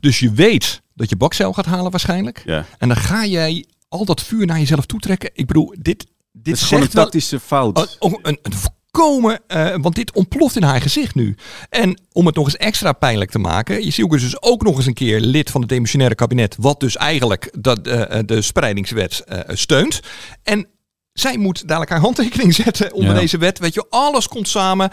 [0.00, 2.42] Dus je weet dat je bakcel gaat halen waarschijnlijk.
[2.44, 2.64] Ja.
[2.78, 5.30] En dan ga jij al dat vuur naar jezelf toetrekken.
[5.34, 7.78] Ik bedoel, dit, dit is gewoon een tactische fout.
[7.98, 11.36] Oh, oh, een, een voorkomen, eh, want dit ontploft in haar gezicht nu.
[11.70, 14.86] En om het nog eens extra pijnlijk te maken, je ziet dus ook nog eens
[14.86, 19.40] een keer lid van het demissionaire kabinet, wat dus eigenlijk dat, eh, de spreidingswet eh,
[19.56, 20.00] steunt.
[20.42, 20.66] En
[21.12, 23.20] zij moet dadelijk haar handtekening zetten onder Ja.
[23.20, 23.58] deze wet.
[23.58, 24.86] Weet je, alles komt samen.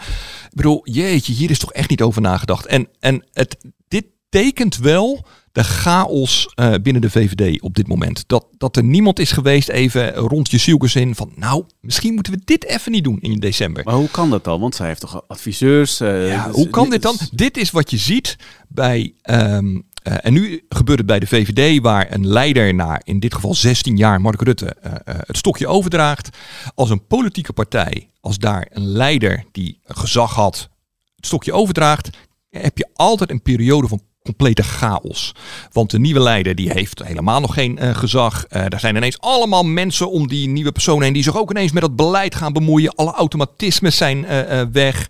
[0.44, 2.66] Ik bedoel, jeetje, hier is toch echt niet over nagedacht.
[2.66, 3.56] En, en het,
[3.88, 8.24] dit tekent wel de chaos eh, binnen de VVD op dit moment.
[8.26, 11.32] Dat, dat er niemand is geweest even rond je in van...
[11.34, 13.84] nou, misschien moeten we dit even niet doen in december.
[13.84, 14.60] Maar hoe kan dat dan?
[14.60, 16.00] Want zij heeft toch adviseurs?
[16.00, 17.16] eh, Ja, dus- hoe kan dit dan?
[17.32, 18.36] Dit is wat je ziet
[18.68, 19.14] bij.
[19.22, 23.34] ehm, eh, en nu gebeurt het bij de VVD, waar een leider na in dit
[23.34, 26.28] geval 16 jaar, Mark Rutte, het stokje overdraagt.
[26.74, 30.68] Als een politieke partij, als daar een leider die gezag had,
[31.16, 32.10] het stokje overdraagt,
[32.50, 35.34] heb je altijd een periode van complete chaos.
[35.72, 38.44] Want de nieuwe leider die heeft helemaal nog geen eh, gezag.
[38.44, 41.72] Eh daar zijn ineens allemaal mensen om die nieuwe persoon heen die zich ook ineens
[41.72, 42.94] met dat beleid gaan bemoeien.
[42.94, 45.06] Alle automatismes zijn eh, weg.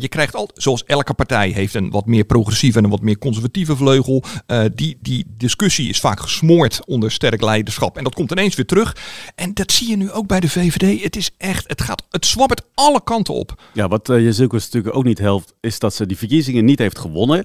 [0.00, 3.18] Je krijgt al, zoals elke partij heeft een wat meer progressieve en een wat meer
[3.18, 4.24] conservatieve vleugel.
[4.74, 7.96] Die, die discussie is vaak gesmoord onder sterk leiderschap.
[7.96, 8.96] En dat komt ineens weer terug.
[9.34, 11.02] En dat zie je nu ook bij de VVD.
[11.02, 13.62] Het is echt, het gaat, het zwabbert alle kanten op.
[13.72, 16.98] Ja, wat uh, Jezus natuurlijk ook niet helpt, is dat ze die verkiezingen niet heeft
[16.98, 17.44] gewonnen.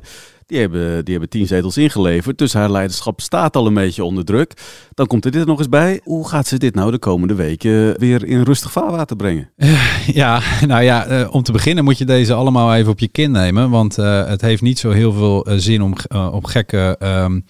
[0.54, 4.26] Die hebben, die hebben tien zetels ingeleverd, dus haar leiderschap staat al een beetje onder
[4.26, 4.54] druk.
[4.94, 6.00] Dan komt er dit nog eens bij.
[6.04, 9.50] Hoe gaat ze dit nou de komende weken weer in rustig vaarwater brengen?
[10.13, 13.32] Ja, nou ja, uh, om te beginnen moet je deze allemaal even op je kin
[13.32, 13.70] nemen.
[13.70, 15.94] Want uh, het heeft niet zo heel veel uh, zin om
[16.32, 17.46] op gekke, um,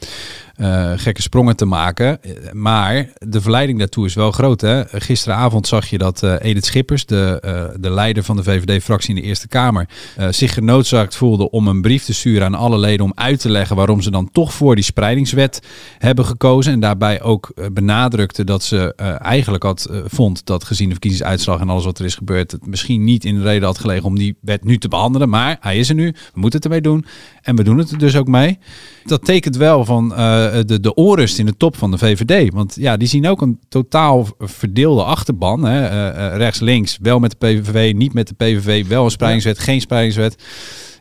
[0.95, 2.19] gekke sprongen te maken.
[2.51, 4.61] Maar de verleiding daartoe is wel groot.
[4.61, 4.83] Hè?
[4.85, 9.47] Gisteravond zag je dat Edith Schippers, de, de leider van de VVD-fractie in de Eerste
[9.47, 9.87] Kamer,
[10.29, 13.75] zich genoodzaakt voelde om een brief te sturen aan alle leden om uit te leggen
[13.75, 15.61] waarom ze dan toch voor die spreidingswet
[15.97, 16.73] hebben gekozen.
[16.73, 21.85] En daarbij ook benadrukte dat ze eigenlijk had vond dat gezien de verkiezingsuitslag en alles
[21.85, 24.63] wat er is gebeurd, het misschien niet in de reden had gelegen om die wet
[24.63, 25.29] nu te behandelen.
[25.29, 27.05] Maar hij is er nu, we moeten het ermee doen.
[27.41, 28.59] En we doen het er dus ook mee.
[29.05, 30.17] Dat tekent wel van uh,
[30.65, 32.53] de, de onrust in de top van de VVD.
[32.53, 35.63] Want ja, die zien ook een totaal verdeelde achterban.
[35.63, 35.89] Hè?
[35.89, 39.81] Uh, uh, Rechts-links, wel met de PVV, niet met de PVV, wel een spreidingswet, geen
[39.81, 40.35] spreidingswet.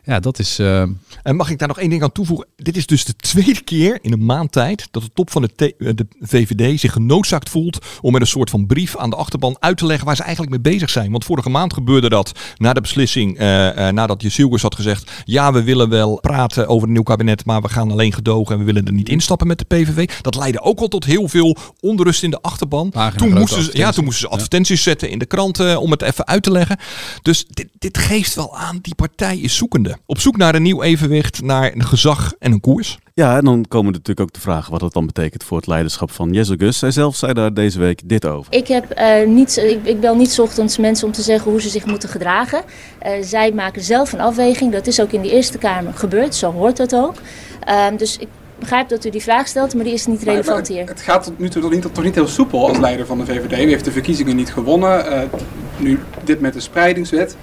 [0.05, 0.59] Ja, dat is.
[0.59, 0.81] Uh...
[1.23, 2.47] En mag ik daar nog één ding aan toevoegen?
[2.55, 5.73] Dit is dus de tweede keer in een maand tijd dat de top van de,
[5.77, 9.77] de, VVD zich genoodzaakt voelt om met een soort van brief aan de achterban uit
[9.77, 11.11] te leggen waar ze eigenlijk mee bezig zijn.
[11.11, 15.53] Want vorige maand gebeurde dat na de beslissing, uh, uh, nadat Jezielgus had gezegd: ja,
[15.53, 18.65] we willen wel praten over een nieuw kabinet, maar we gaan alleen gedogen en we
[18.65, 20.09] willen er niet instappen met de PVV.
[20.21, 22.93] Dat leidde ook al tot heel veel onrust in de achterban.
[23.15, 24.83] Toen moesten, ze, ja, toen moesten ze advertenties ja.
[24.83, 26.77] zetten in de kranten om het even uit te leggen.
[27.21, 29.92] Dus dit, dit geeft wel aan, die partij is zoekende.
[30.05, 32.99] Op zoek naar een nieuw evenwicht, naar een gezag en een koers.
[33.13, 35.67] Ja, en dan komen er natuurlijk ook de vragen wat dat dan betekent voor het
[35.67, 36.79] leiderschap van Jezus.
[36.79, 38.53] Zij zelf zei daar deze week dit over.
[38.53, 41.69] Ik, heb, uh, niet, ik, ik bel niet ochtends mensen om te zeggen hoe ze
[41.69, 42.61] zich moeten gedragen.
[43.05, 44.71] Uh, zij maken zelf een afweging.
[44.71, 46.35] Dat is ook in de Eerste Kamer gebeurd.
[46.35, 47.15] Zo hoort dat ook.
[47.67, 48.27] Uh, dus ik
[48.59, 50.87] begrijp dat u die vraag stelt, maar die is niet relevant hier.
[50.87, 53.25] Het gaat tot nu toe toch niet, toch niet heel soepel als leider van de
[53.25, 53.51] VVD.
[53.51, 55.05] U heeft de verkiezingen niet gewonnen.
[55.05, 55.21] Uh,
[55.77, 57.35] nu dit met de spreidingswet.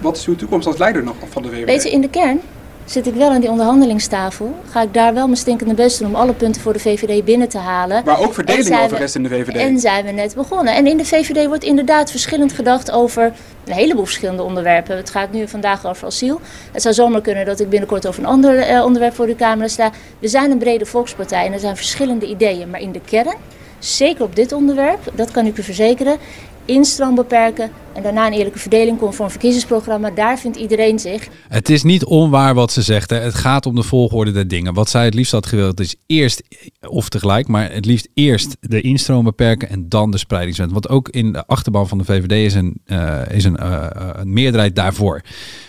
[0.00, 1.64] Wat is uw toekomst als leider nog van de VVD?
[1.64, 2.40] Weet je, in de kern
[2.84, 4.54] zit ik wel aan die onderhandelingstafel.
[4.70, 7.48] Ga ik daar wel mijn stinkende best doen om alle punten voor de VVD binnen
[7.48, 8.02] te halen.
[8.04, 9.56] Maar ook verdeling over rest in de VVD.
[9.56, 10.74] En zijn we net begonnen.
[10.74, 13.32] En in de VVD wordt inderdaad verschillend gedacht over
[13.64, 14.96] een heleboel verschillende onderwerpen.
[14.96, 16.40] Het gaat nu vandaag over asiel.
[16.72, 19.70] Het zou zomaar kunnen dat ik binnenkort over een ander uh, onderwerp voor de Kamer
[19.70, 19.90] sta.
[20.18, 22.70] We zijn een brede volkspartij en er zijn verschillende ideeën.
[22.70, 23.36] Maar in de kern,
[23.78, 26.16] zeker op dit onderwerp, dat kan ik u verzekeren,
[26.64, 30.10] instroom beperken en daarna een eerlijke verdeling conform verkiezingsprogramma.
[30.10, 31.28] Daar vindt iedereen zich.
[31.48, 33.10] Het is niet onwaar wat ze zegt.
[33.10, 33.16] Hè.
[33.16, 34.74] Het gaat om de volgorde der dingen.
[34.74, 36.42] Wat zij het liefst had gewild is eerst,
[36.80, 40.72] of tegelijk, maar het liefst eerst de instroom beperken en dan de spreidingswet.
[40.72, 44.32] Want ook in de achterban van de VVD is een, uh, is een, uh, een
[44.32, 45.22] meerderheid daarvoor.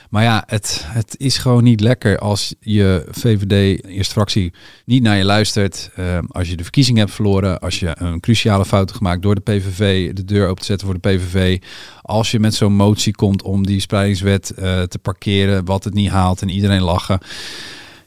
[0.09, 4.53] Maar ja, het, het is gewoon niet lekker als je VVD, eerste fractie,
[4.85, 5.91] niet naar je luistert.
[5.99, 7.59] Uh, als je de verkiezing hebt verloren.
[7.59, 10.99] Als je een cruciale fout gemaakt door de PVV, de deur open te zetten voor
[11.01, 11.61] de PVV.
[12.01, 16.09] Als je met zo'n motie komt om die spreidingswet uh, te parkeren, wat het niet
[16.09, 17.19] haalt en iedereen lachen.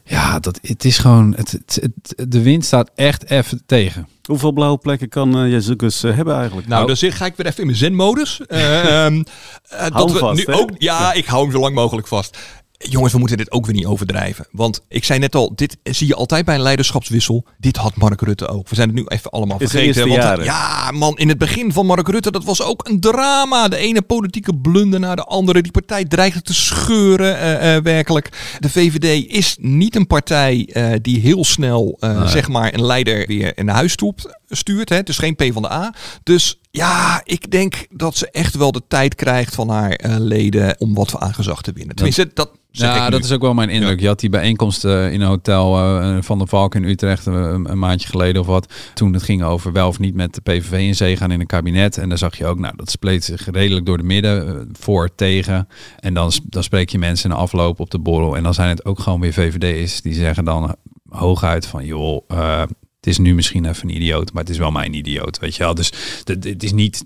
[0.09, 4.07] Ja, dat, het is gewoon, het, het, het, de wind staat echt even tegen.
[4.23, 6.67] Hoeveel blauwe plekken kan uh, Jezus uh, hebben eigenlijk?
[6.67, 8.41] Nou, nou, dan ga ik weer even in mijn zenmodus.
[8.47, 8.57] Uh,
[9.89, 10.59] dat we vast, nu hè?
[10.59, 12.37] ook, ja, ik hou hem zo lang mogelijk vast.
[12.87, 14.47] Jongens, we moeten dit ook weer niet overdrijven.
[14.51, 17.45] Want ik zei net al, dit zie je altijd bij een leiderschapswissel.
[17.57, 18.69] Dit had Mark Rutte ook.
[18.69, 20.07] We zijn het nu even allemaal vergeten.
[20.07, 20.43] Want, jaren.
[20.45, 23.67] ja, man, in het begin van Mark Rutte, dat was ook een drama.
[23.67, 25.61] De ene politieke blunder naar de andere.
[25.61, 28.55] Die partij dreigde te scheuren, uh, uh, werkelijk.
[28.59, 32.27] De VVD is niet een partij uh, die heel snel, nee.
[32.27, 34.89] zeg maar, een leider weer naar huis toept, stuurt.
[34.89, 34.95] Hè.
[34.95, 35.93] Het is geen P van de A.
[36.23, 40.93] Dus ja, ik denk dat ze echt wel de tijd krijgt van haar leden om
[40.93, 41.95] wat aan gezag te winnen.
[41.95, 43.95] Tenminste, dat ja, dat is ook wel mijn indruk.
[43.95, 44.01] Ja.
[44.01, 47.69] Je had die bijeenkomst uh, in een hotel uh, van de Valk in Utrecht een,
[47.69, 48.73] een, maandje geleden of wat.
[48.93, 51.45] Toen het ging over wel of niet met de PVV in zee gaan in een
[51.45, 51.97] kabinet.
[51.97, 55.67] En daar zag je ook, nou, dat spleet zich redelijk door de midden, voor, tegen.
[55.99, 58.35] En dan, dan spreek je mensen in de afloop op de borrel.
[58.35, 60.75] En dan zijn het ook gewoon weer VVD'ers die zeggen dan
[61.09, 62.61] hooguit van, joh, eh,
[62.99, 65.63] het is nu misschien even een idioot, maar het is wel mijn idioot, weet je
[65.63, 65.75] wel.
[65.75, 67.05] Dus het- het is niet,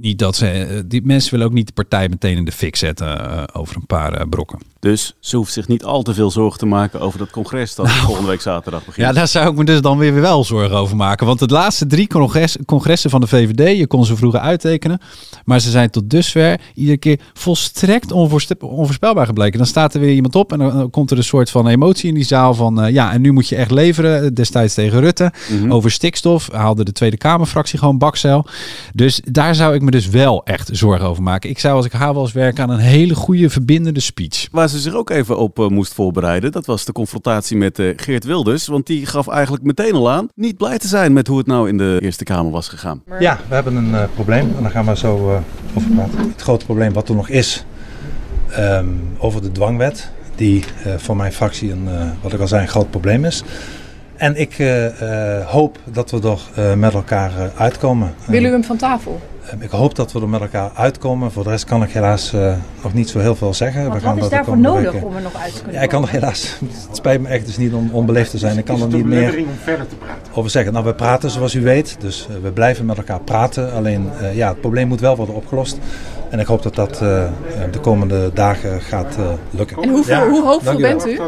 [0.00, 2.76] niet dat ze, eh, die mensen willen ook niet de partij meteen in de fik
[2.76, 4.58] zetten eh, over een paar eh, brokken.
[4.80, 7.90] Dus ze hoeft zich niet al te veel zorgen te maken over dat congres dat
[7.90, 9.06] volgende week zaterdag begint.
[9.06, 11.26] Ja, daar zou ik me dus dan weer wel zorgen over maken.
[11.26, 15.00] Want de laatste drie congres, congressen van de VVD, je kon ze vroeger uittekenen.
[15.44, 19.58] Maar ze zijn tot dusver iedere keer volstrekt onvoorspelbaar gebleken.
[19.58, 22.14] Dan staat er weer iemand op en dan, komt er een soort van emotie in
[22.14, 22.92] die zaal van...
[22.92, 24.34] ja, en nu moet je echt leveren.
[24.34, 25.32] Destijds tegen Rutte.
[25.68, 28.46] Over stikstof haalde de Tweede Kamerfractie gewoon bakcel.
[28.94, 31.50] Dus daar zou ik me dus wel echt zorgen over maken.
[31.50, 34.48] Ik zou als ik haar was werken aan een hele goede verbindende speech.
[34.50, 37.92] Waar ze zich ook even op eh, moest voorbereiden, dat was de confrontatie met eh,
[37.96, 38.66] Geert Wilders.
[38.66, 41.68] Want die gaf eigenlijk meteen al aan niet blij te zijn met hoe het nou
[41.68, 43.02] in de Eerste Kamer was gegaan.
[43.18, 45.36] Ja, we hebben een eh, probleem en daar gaan we zo eh,
[45.76, 46.18] over praten.
[46.18, 47.64] Het grote probleem wat er nog is
[48.50, 48.86] ehm,
[49.18, 52.68] over de dwangwet, die eh, voor mijn fractie een, eh, wat ik al zei, een
[52.68, 53.42] groot probleem is.
[54.22, 58.14] En ik eh, eh, hoop dat we er eh, met elkaar eh, uitkomen.
[58.26, 59.20] Wil u hem van tafel?
[59.58, 61.32] Ik hoop dat we er met elkaar uitkomen.
[61.32, 63.82] Voor de rest kan ik helaas eh, nog niet zo heel veel zeggen.
[63.82, 65.82] Want we gaan wat is daarvoor nodig weken- om er nog uit te kunnen ja,
[65.82, 66.56] ik kan er helaas,
[66.88, 68.58] het spijt me echt dus niet om onbeleefd te zijn.
[68.58, 70.32] Ik kan Is er niet meer om verder te praten?
[70.34, 70.72] over zeggen.
[70.72, 73.72] Nou, we praten zoals u weet, dus we blijven met elkaar praten.
[73.72, 75.78] Alleen, eh, ja, het probleem moet wel worden opgelost.
[76.30, 79.16] En ik hoop dat dat de komende dagen gaat
[79.50, 79.82] lukken.
[79.82, 81.18] En hoeveel- Ja, hoe hoopvol bent u?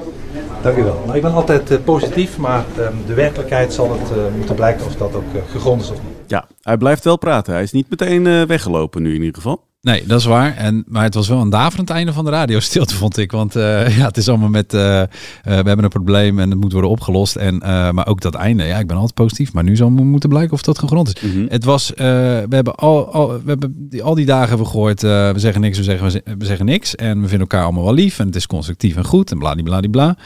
[0.65, 1.03] Dank u wel.
[1.05, 4.87] Nou, ik ben altijd eh, positief, maar ehm, de werkelijkheid zal het eh, moeten blijken
[4.87, 6.15] of dat ook eh, gegrond is of niet.
[6.27, 7.53] Ja, hij blijft wel praten.
[7.53, 9.65] Hij is niet meteen eh, weggelopen nu in ieder geval.
[9.85, 10.57] Nee, dat is waar.
[10.57, 13.33] En, maar het was wel een daverend einde van de radiostilte, vond ik.
[13.33, 13.63] Want eh,
[13.99, 15.09] ja, het is allemaal met, eh, eh,
[15.43, 17.37] we hebben een probleem en het moet worden opgelost.
[17.37, 17.59] En,
[17.95, 19.53] maar ook dat einde, ja, ik ben altijd positief.
[19.53, 21.23] Maar nu zal moeten blijken of dat gegrond is.
[21.49, 25.03] Het was, we hebben al, al, we hebben die, al die dagen hebben we gehoord,
[25.03, 26.95] eh, we zeggen niks, we zeggen, we ze- we zeggen niks.
[26.95, 30.17] En we vinden elkaar allemaal wel lief en het is constructief en goed en bladibladibla.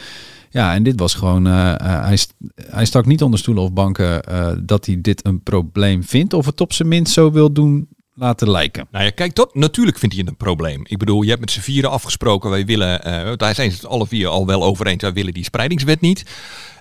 [0.49, 2.33] Ja, en dit was gewoon, hij, st-
[2.69, 4.21] hij stak niet onder stoelen of banken
[4.65, 6.33] dat hij dit een probleem vindt.
[6.33, 7.87] Of het op zijn minst zo wil doen
[8.19, 8.87] laten lijken.
[8.91, 10.81] Nou ja, kijk, dat, natuurlijk vindt hij het een probleem.
[10.85, 13.85] Ik bedoel, je hebt met z'n vieren afgesproken, wij willen, eh daar zijn ze het
[13.85, 16.25] alle vier al wel over eens, wij willen die spreidingswet niet.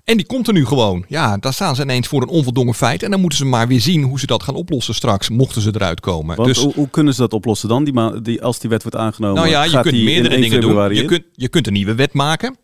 [0.04, 1.04] En die komt er nu gewoon.
[1.08, 3.02] Ja, daar staan ze ineens voor een onvoldongen feit.
[3.02, 5.70] En dan moeten ze maar weer zien hoe ze dat gaan oplossen straks, mochten ze
[5.74, 6.36] eruit komen.
[6.36, 7.84] Want dus, hoe, hoe kunnen ze dat oplossen dan,
[8.22, 9.36] die als die wet wordt aangenomen?
[9.36, 10.94] nou ja, je kunt meerdere 1 dingen doen.
[10.94, 12.56] Je kunt, je kunt een nieuwe wet maken.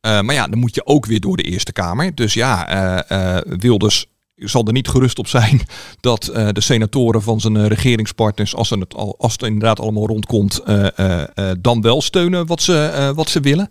[0.00, 2.14] Eh, maar ja, dan moet je ook weer door de Eerste Kamer.
[2.14, 4.06] Dus ja, eh, eh, Wilders
[4.38, 5.60] zal er niet gerust op zijn
[6.00, 10.06] dat eh, de senatoren van zijn eh, regeringspartners, als, het, al, als het inderdaad allemaal
[10.06, 13.68] rondkomt, eh, dan wel steunen wat ze, wat ze willen.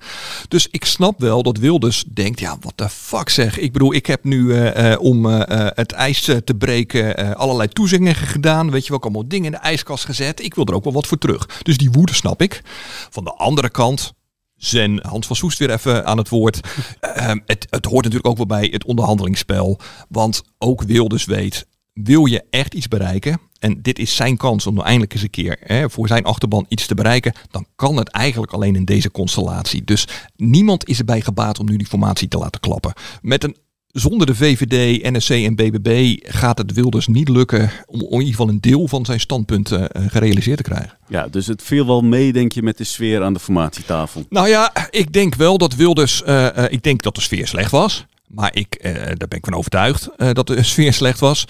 [0.48, 3.58] Dus ik snap wel dat Wilders denkt, ja, wat de fuck zeg.
[3.58, 8.72] Ik bedoel, ik heb nu om het ijs te breken allerlei toezeggingen gedaan.
[8.72, 10.44] Weet je wel, allemaal dingen in de ijskast gezet.
[10.44, 11.46] Ik wil er ook wel wat voor terug.
[11.62, 12.62] Dus die woede snap ik.
[13.10, 14.14] Van de andere kant,
[14.58, 16.60] Zen, Hans van Soest weer even aan het woord.
[17.00, 19.80] Ehm, het, het hoort natuurlijk ook wel bij het onderhandelingsspel.
[20.10, 23.40] Want ook Wilders weet, wil je echt iets bereiken...
[23.60, 26.66] en dit is zijn kans om nou eindelijk eens een keer hè, voor zijn achterban
[26.68, 27.34] iets te bereiken...
[27.52, 29.84] dan kan het eigenlijk alleen in deze constellatie.
[29.84, 32.94] Dus niemand is erbij gebaat om nu die formatie te laten klappen.
[33.22, 33.58] Met een
[33.92, 38.50] zonder de VVD, NSC en BBB gaat het Wilders niet lukken om, in ieder geval
[38.50, 40.98] een deel van zijn standpunten eh, gerealiseerd te krijgen.
[41.08, 44.26] Ja, dus het viel wel mee, denk je, met de sfeer aan de formatietafel.
[44.30, 47.72] Nou ja, ik denk wel dat Wilders, eh, eh, ik denk dat de sfeer slecht
[47.72, 48.06] was.
[48.28, 51.46] Maar ik, daar ben ik van overtuigd dat de sfeer slecht was.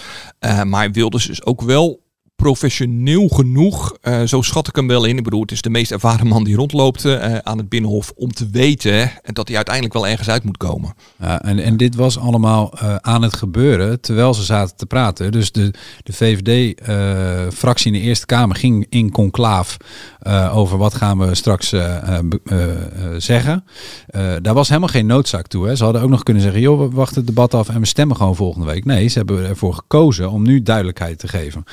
[0.63, 1.99] Maar Wilders is ook wel
[2.37, 5.17] professioneel genoeg, eh, zo schat ik hem wel in.
[5.17, 8.31] Ik bedoel, het is de meest ervaren man die rondloopt eh, aan het Binnenhof om
[8.31, 10.93] te weten dat hij uiteindelijk wel ergens uit moet komen.
[11.17, 15.31] En, en dit was allemaal eh, aan het gebeuren terwijl ze zaten te praten.
[15.31, 15.73] Dus de,
[16.03, 19.77] de VVD-fractie in de Eerste Kamer ging in conclaaf
[20.51, 21.73] over wat gaan we straks
[23.17, 23.63] zeggen.
[24.41, 25.67] Daar was helemaal geen noodzaak toe.
[25.67, 25.75] Hè.
[25.75, 28.15] Ze hadden ook nog kunnen zeggen, joh, we wachten het debat af en we stemmen
[28.15, 28.85] gewoon volgende week.
[28.85, 31.63] Nee, ze hebben ervoor gekozen om nu duidelijkheid te geven.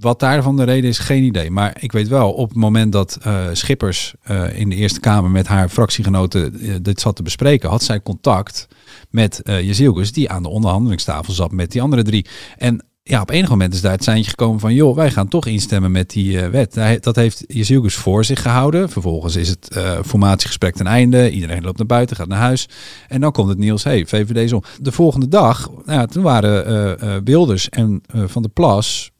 [0.00, 1.50] Wat daarvan de reden is, geen idee.
[1.50, 5.30] Maar ik weet wel, op het moment dat eh, Schippers eh, in de Eerste Kamer
[5.30, 8.68] met haar fractiegenoten eh, dit zat te bespreken, had zij contact
[9.10, 12.26] met eh Jezielgus, die aan de onderhandelingstafel zat met die andere drie.
[12.56, 15.46] En ja, op enig moment is daar het seintje gekomen van, joh, wij gaan toch
[15.46, 16.74] instemmen met die wet.
[17.00, 18.90] Dat heeft Jezielgus voor zich gehouden.
[18.90, 21.30] Vervolgens is het formatiegesprek ten einde.
[21.30, 22.68] Iedereen loopt naar buiten, gaat naar huis.
[23.08, 24.62] En dan komt het nieuws, hey, VVD om.
[24.80, 26.66] De volgende dag, nou toen waren
[27.00, 29.11] eh, Wilders en Van der Plas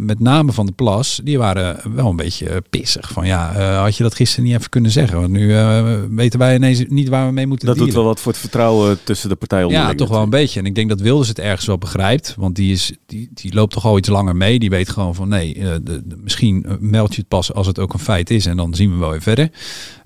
[0.00, 3.10] met name van de Plas, die waren wel een beetje eh, pissig.
[3.12, 5.20] Van ja, eh, had je dat gisteren niet even kunnen zeggen?
[5.20, 8.20] Want nu eh, weten wij ineens niet waar we mee moeten Dat doet wel wat
[8.20, 10.60] voor het vertrouwen tussen de partijen Ja, toch wel een beetje.
[10.60, 12.34] En ik denk dat Wilders het ergens wel begrijpt.
[12.38, 14.58] Want die, is, die, die loopt toch al iets langer mee.
[14.58, 17.66] Die weet gewoon van nee, eh, de, de- misschien eh, meld je het pas als
[17.66, 18.46] het ook een feit is.
[18.46, 19.50] En dan zien we wel weer verder.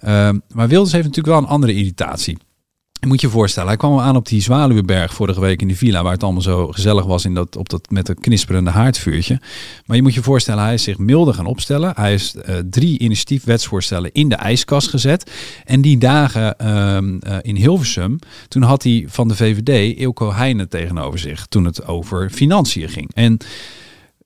[0.01, 2.39] Ehm, maar Wilders heeft natuurlijk wel een andere irritatie.
[3.01, 6.03] Je moet je voorstellen, hij kwam aan op die Zwaluwenberg vorige week in die villa,
[6.03, 9.41] waar het allemaal zo gezellig was in dat, op dat, met dat knisperende haardvuurtje.
[9.87, 11.93] Maar je moet je voorstellen, hij is zich milder gaan opstellen.
[11.97, 15.31] Hij is uh, drie initiatiefwetsvoorstellen in de ijskast gezet.
[15.65, 20.69] En die dagen uh, uh, in Hilversum, toen had hij van de VVD Ilko Heijnen
[20.69, 23.11] tegenover zich, toen het over financiën ging.
[23.15, 23.39] En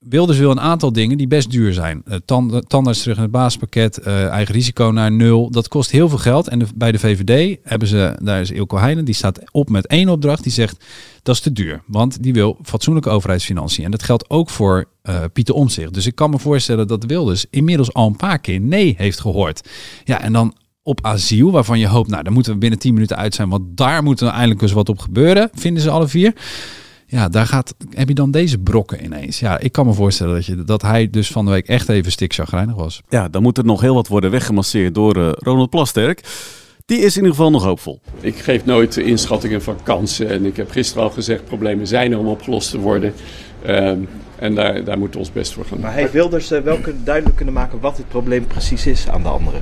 [0.09, 2.03] Wilders wil een aantal dingen die best duur zijn.
[2.09, 5.51] Uh, tand, tandarts terug in het basispakket, uh, eigen risico naar nul.
[5.51, 6.49] Dat kost heel veel geld.
[6.49, 10.09] En bij de VVD hebben ze, daar is Ilko Heijnen, die staat op met één
[10.09, 10.43] opdracht.
[10.43, 10.85] Die zegt,
[11.23, 11.83] dat is te duur.
[11.87, 13.85] Want die wil fatsoenlijke overheidsfinanciën.
[13.85, 15.95] En dat geldt ook voor uh, Pieter Omtzigt.
[15.95, 19.69] Dus ik kan me voorstellen dat Wilders inmiddels al een paar keer nee heeft gehoord.
[20.05, 23.17] Ja, en dan op asiel, waarvan je hoopt, nou, daar moeten we binnen 10 minuten
[23.17, 23.49] uit zijn.
[23.49, 26.35] Want daar moet er eindelijk eens wat op gebeuren, vinden ze alle vier
[27.07, 29.41] ja, daar gaat, heb je dan deze brokken ineens.
[29.41, 32.13] Ja, ik kan me voorstellen dat, je, dat hij dus van de week echt even
[32.13, 33.03] stikchagrijnig was.
[33.09, 36.21] Ja, dan moet er nog heel wat worden weggemasseerd door uh, Ronald Plasterk.
[36.87, 38.01] Die is in ieder geval nog hoopvol.
[38.21, 40.29] Ik geef nooit inschattingen van kansen.
[40.29, 43.13] En ik heb gisteren al gezegd, problemen zijn er om opgelost te worden.
[43.67, 45.87] Um, en daar, daar moeten we ons best voor gaan doen.
[45.87, 49.23] Maar heeft Wilders uh, wel kunnen, duidelijk kunnen maken wat het probleem precies is aan
[49.23, 49.61] de anderen?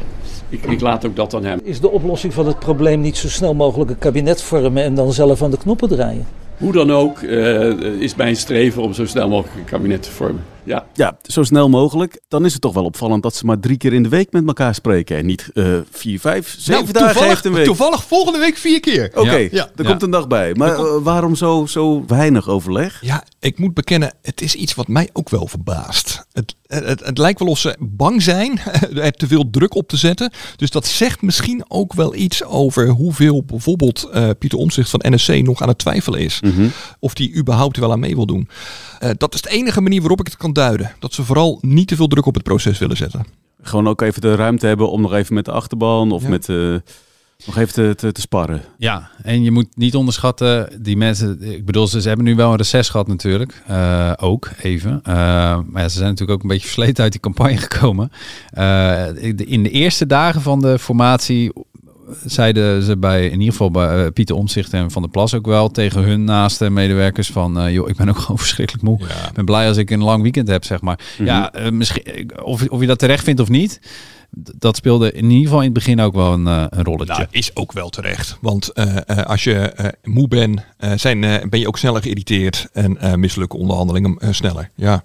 [0.49, 1.61] Ik, ik, laat ook dat aan hem.
[1.63, 5.13] Is de oplossing van het probleem niet zo snel mogelijk een kabinet vormen en dan
[5.13, 6.27] zelf aan de knoppen draaien?
[6.63, 10.52] Hoe dan ook uh, is mijn streven om zo snel mogelijk een kabinet te vormen.
[10.65, 10.87] Ja.
[10.95, 12.21] ja, zo snel mogelijk.
[12.29, 14.47] Dan is het toch wel opvallend dat ze maar drie keer in de week met
[14.47, 15.17] elkaar spreken.
[15.17, 17.65] En niet uh, vier, vijf, zeven nou, dagen heeft een week.
[17.65, 19.07] Toevallig volgende week vier keer.
[19.07, 19.71] Oké, okay, ja.
[19.77, 19.91] er ja.
[19.91, 20.55] komt een dag bij.
[20.55, 22.99] Maar uh, waarom zo, zo weinig overleg?
[23.01, 26.27] Ja, ik moet bekennen, het is iets wat mij ook wel verbaast.
[26.33, 28.59] Het, het, het, het lijkt wel of ze bang zijn
[28.95, 30.33] er te veel druk op te zetten.
[30.57, 35.29] Dus dat zegt misschien ook wel iets over hoeveel bijvoorbeeld uh, Pieter Omtzigt van NSC
[35.29, 36.41] nog aan het twijfelen is.
[36.41, 36.71] Mm -hmm.
[36.99, 38.49] Of die überhaupt wel aan mee wil doen.
[39.03, 40.95] Uh, dat is de enige manier waarop ik het kan duiden.
[40.99, 43.27] Dat ze vooral niet te veel druk op het proces willen zetten.
[43.63, 46.29] Gewoon ook even de ruimte hebben om nog even met de achterban of ja.
[46.29, 46.49] met...
[46.49, 46.77] Uh,
[47.47, 48.63] nog even te, te, te, sparren.
[48.79, 52.51] Ja, en je moet niet onderschatten, die mensen, ik bedoel, ze, ze hebben nu wel
[52.51, 55.01] een reces gehad natuurlijk, uh, ook even.
[55.09, 55.15] Uh,
[55.67, 58.13] maar ja, ze zijn natuurlijk ook een beetje versleten uit die campagne gekomen.
[58.59, 61.53] Uh, in de eerste dagen van de formatie
[62.25, 65.47] zeiden ze bij, in ieder geval bij uh, Pieter Omzicht en Van der Plas ook
[65.47, 68.99] wel tegen hun naaste medewerkers van, uh, joh, ik ben ook gewoon verschrikkelijk moe.
[68.99, 69.29] Ja.
[69.29, 70.99] Ik ben blij als ik een lang weekend heb, zeg maar.
[70.99, 71.27] Mm -hmm.
[71.27, 73.81] Ja, uh, misschien, of, of je dat terecht vindt of niet,
[74.35, 77.15] dat speelde in ieder geval in het begin ook wel een, uh, een rolletje.
[77.15, 78.39] Nou, is ook wel terecht.
[78.41, 80.61] Want uh, uh, als je moe bent,
[80.95, 84.71] zijn, ben je ook sneller geïrriteerd en mislukken onderhandelingen sneller.
[84.75, 85.03] Ja.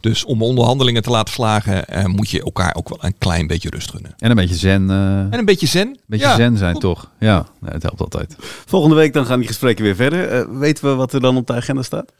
[0.00, 3.90] Dus om onderhandelingen te laten slagen, moet je elkaar ook wel een klein beetje rust
[3.90, 4.14] gunnen.
[4.18, 4.90] En een beetje zen.
[4.90, 5.86] en een beetje zen.
[5.86, 6.36] Een beetje ja.
[6.36, 7.10] zen zijn, toch?
[7.18, 8.36] Ja, nee, het helpt altijd.
[8.66, 10.58] Volgende week dan gaan die gesprekken weer verder.
[10.58, 12.12] weten we wat er dan op de agenda staat?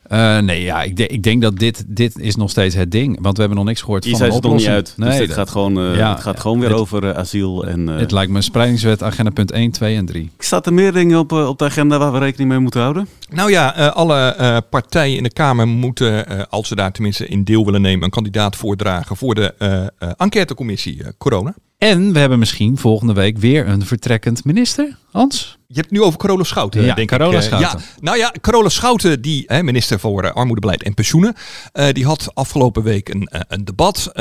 [0.44, 3.18] nee, ja, ik, de, ik denk dat dit, dit is nog steeds het ding.
[3.20, 4.98] Want we hebben nog niks gehoord Hier van zijn ze nog niet oplossing.
[4.98, 5.18] uit.
[5.18, 7.88] Dus dit gaat gewoon, ja, het gaat gewoon weer het, over uh, asiel en...
[7.88, 10.30] Uh, het lijkt me spreidingswet agenda punt 1, 2 en 3.
[10.38, 13.08] Staat er meer dingen op, uh, op de agenda waar we rekening mee moeten houden?
[13.28, 17.80] Nou ja, alle partijen in de Kamer moeten, als ze daar tenminste in deel willen
[17.80, 19.54] nemen, een kandidaat voordragen voor de
[20.16, 21.54] enquêtecommissie corona.
[21.80, 25.58] En we hebben misschien volgende week weer een vertrekkend minister, Hans?
[25.66, 27.42] Je hebt het nu over Carola Schouten, ja, denk Carola ik.
[27.42, 27.78] Schouten.
[27.78, 31.34] Ja, nou ja, Carola Schouten, die hè, minister voor uh, Armoedebeleid en Pensioenen,
[31.72, 34.12] uh, die had afgelopen week een, een debat.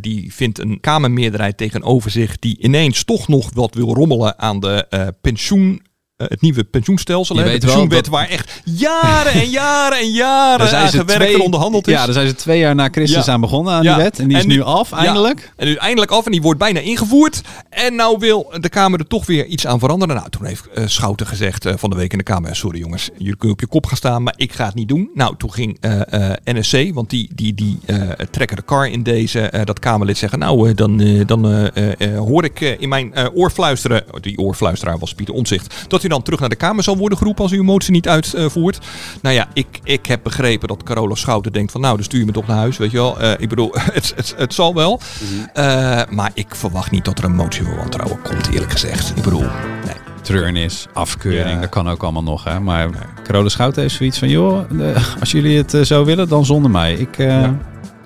[0.00, 5.14] die vindt een Kamermeerderheid tegenover zich die ineens toch nog wat wil rommelen aan de
[5.20, 5.82] pensioen
[6.18, 7.36] uh, het nieuwe pensioenstelsel.
[7.36, 11.86] Hè, de pensioenwet waar echt jaren en jaren en jaren aan gewerkt twee, en onderhandeld
[11.88, 11.92] is.
[11.94, 13.32] Ja, daar zijn ze twee jaar na Christus Ja.
[13.32, 13.94] aan begonnen aan Ja.
[13.94, 14.18] die wet.
[14.18, 14.96] En die is nu nu- af, Ja.
[14.96, 15.52] eindelijk.
[15.56, 17.40] En nu eindelijk af en die wordt bijna ingevoerd.
[17.70, 20.14] En nou wil de Kamer er toch weer iets aan veranderen.
[20.16, 22.56] Nou, toen heeft eh, Schouten gezegd eh, van de week in de Kamer...
[22.56, 25.10] sorry jongens, jullie kunnen op je kop gaan staan, maar ik ga het niet doen.
[25.14, 27.96] Nou, toen ging eh, eh, NSC, want die, die, die eh,
[28.30, 29.40] trekken de kar in deze...
[29.40, 32.88] eh, dat Kamerlid zeggen, nou, eh, dan, eh, dan eh, eh, hoor ik eh, in
[32.88, 34.04] mijn eh, oor fluisteren...
[34.10, 35.74] oh, die oorfluisteraar was Pieter Omtzigt...
[35.88, 38.08] dat u dan terug naar de Kamer zal worden geroepen als u uw motie niet
[38.08, 38.78] uitvoert.
[39.22, 41.80] Nou ja, ik, ik heb begrepen dat Carola Schouten denkt van...
[41.80, 43.20] nou, dan stuur je me toch naar huis, weet je wel.
[43.20, 45.00] Eh, ik bedoel, het, het, het zal wel.
[45.52, 49.12] Eh, maar ik verwacht niet dat er een motie voor wantrouwen komt, eerlijk gezegd.
[49.16, 49.40] Ik bedoel,
[49.84, 49.94] nee.
[50.22, 51.60] Treurnis, afkeuring, Ja.
[51.60, 52.44] dat kan ook allemaal nog.
[52.44, 52.60] Hè?
[52.60, 52.88] Maar
[53.22, 54.28] Carole Schouten heeft zoiets van...
[54.28, 56.94] joh, eh, als jullie het zo willen, dan zonder mij.
[56.94, 57.16] Ik,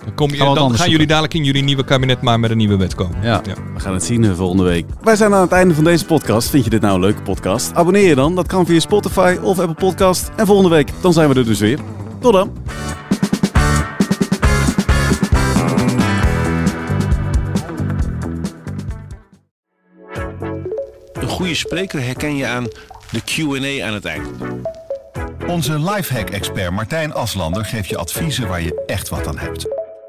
[0.05, 2.57] Dan, kom je, Gaan dan gaan jullie dadelijk in jullie nieuwe kabinet maar met een
[2.57, 3.23] nieuwe wet komen.
[3.23, 3.43] Ja.
[3.75, 4.87] We gaan het zien eh, volgende week.
[5.03, 6.51] Wij zijn aan het einde van deze podcast.
[6.51, 7.75] Vind je dit nou een leuke podcast?
[7.75, 8.35] Abonneer je dan.
[8.35, 10.31] Dat kan via Spotify of Apple Podcast.
[10.37, 11.79] En volgende week, dan zijn we er dus weer.
[12.21, 12.53] Tot dan.
[21.13, 22.65] Een goede spreker herken je aan
[23.11, 24.29] de Q&A aan het eind.
[25.47, 29.80] Onze lifehack-expert Martijn Aslander geeft je adviezen waar je echt wat aan hebt.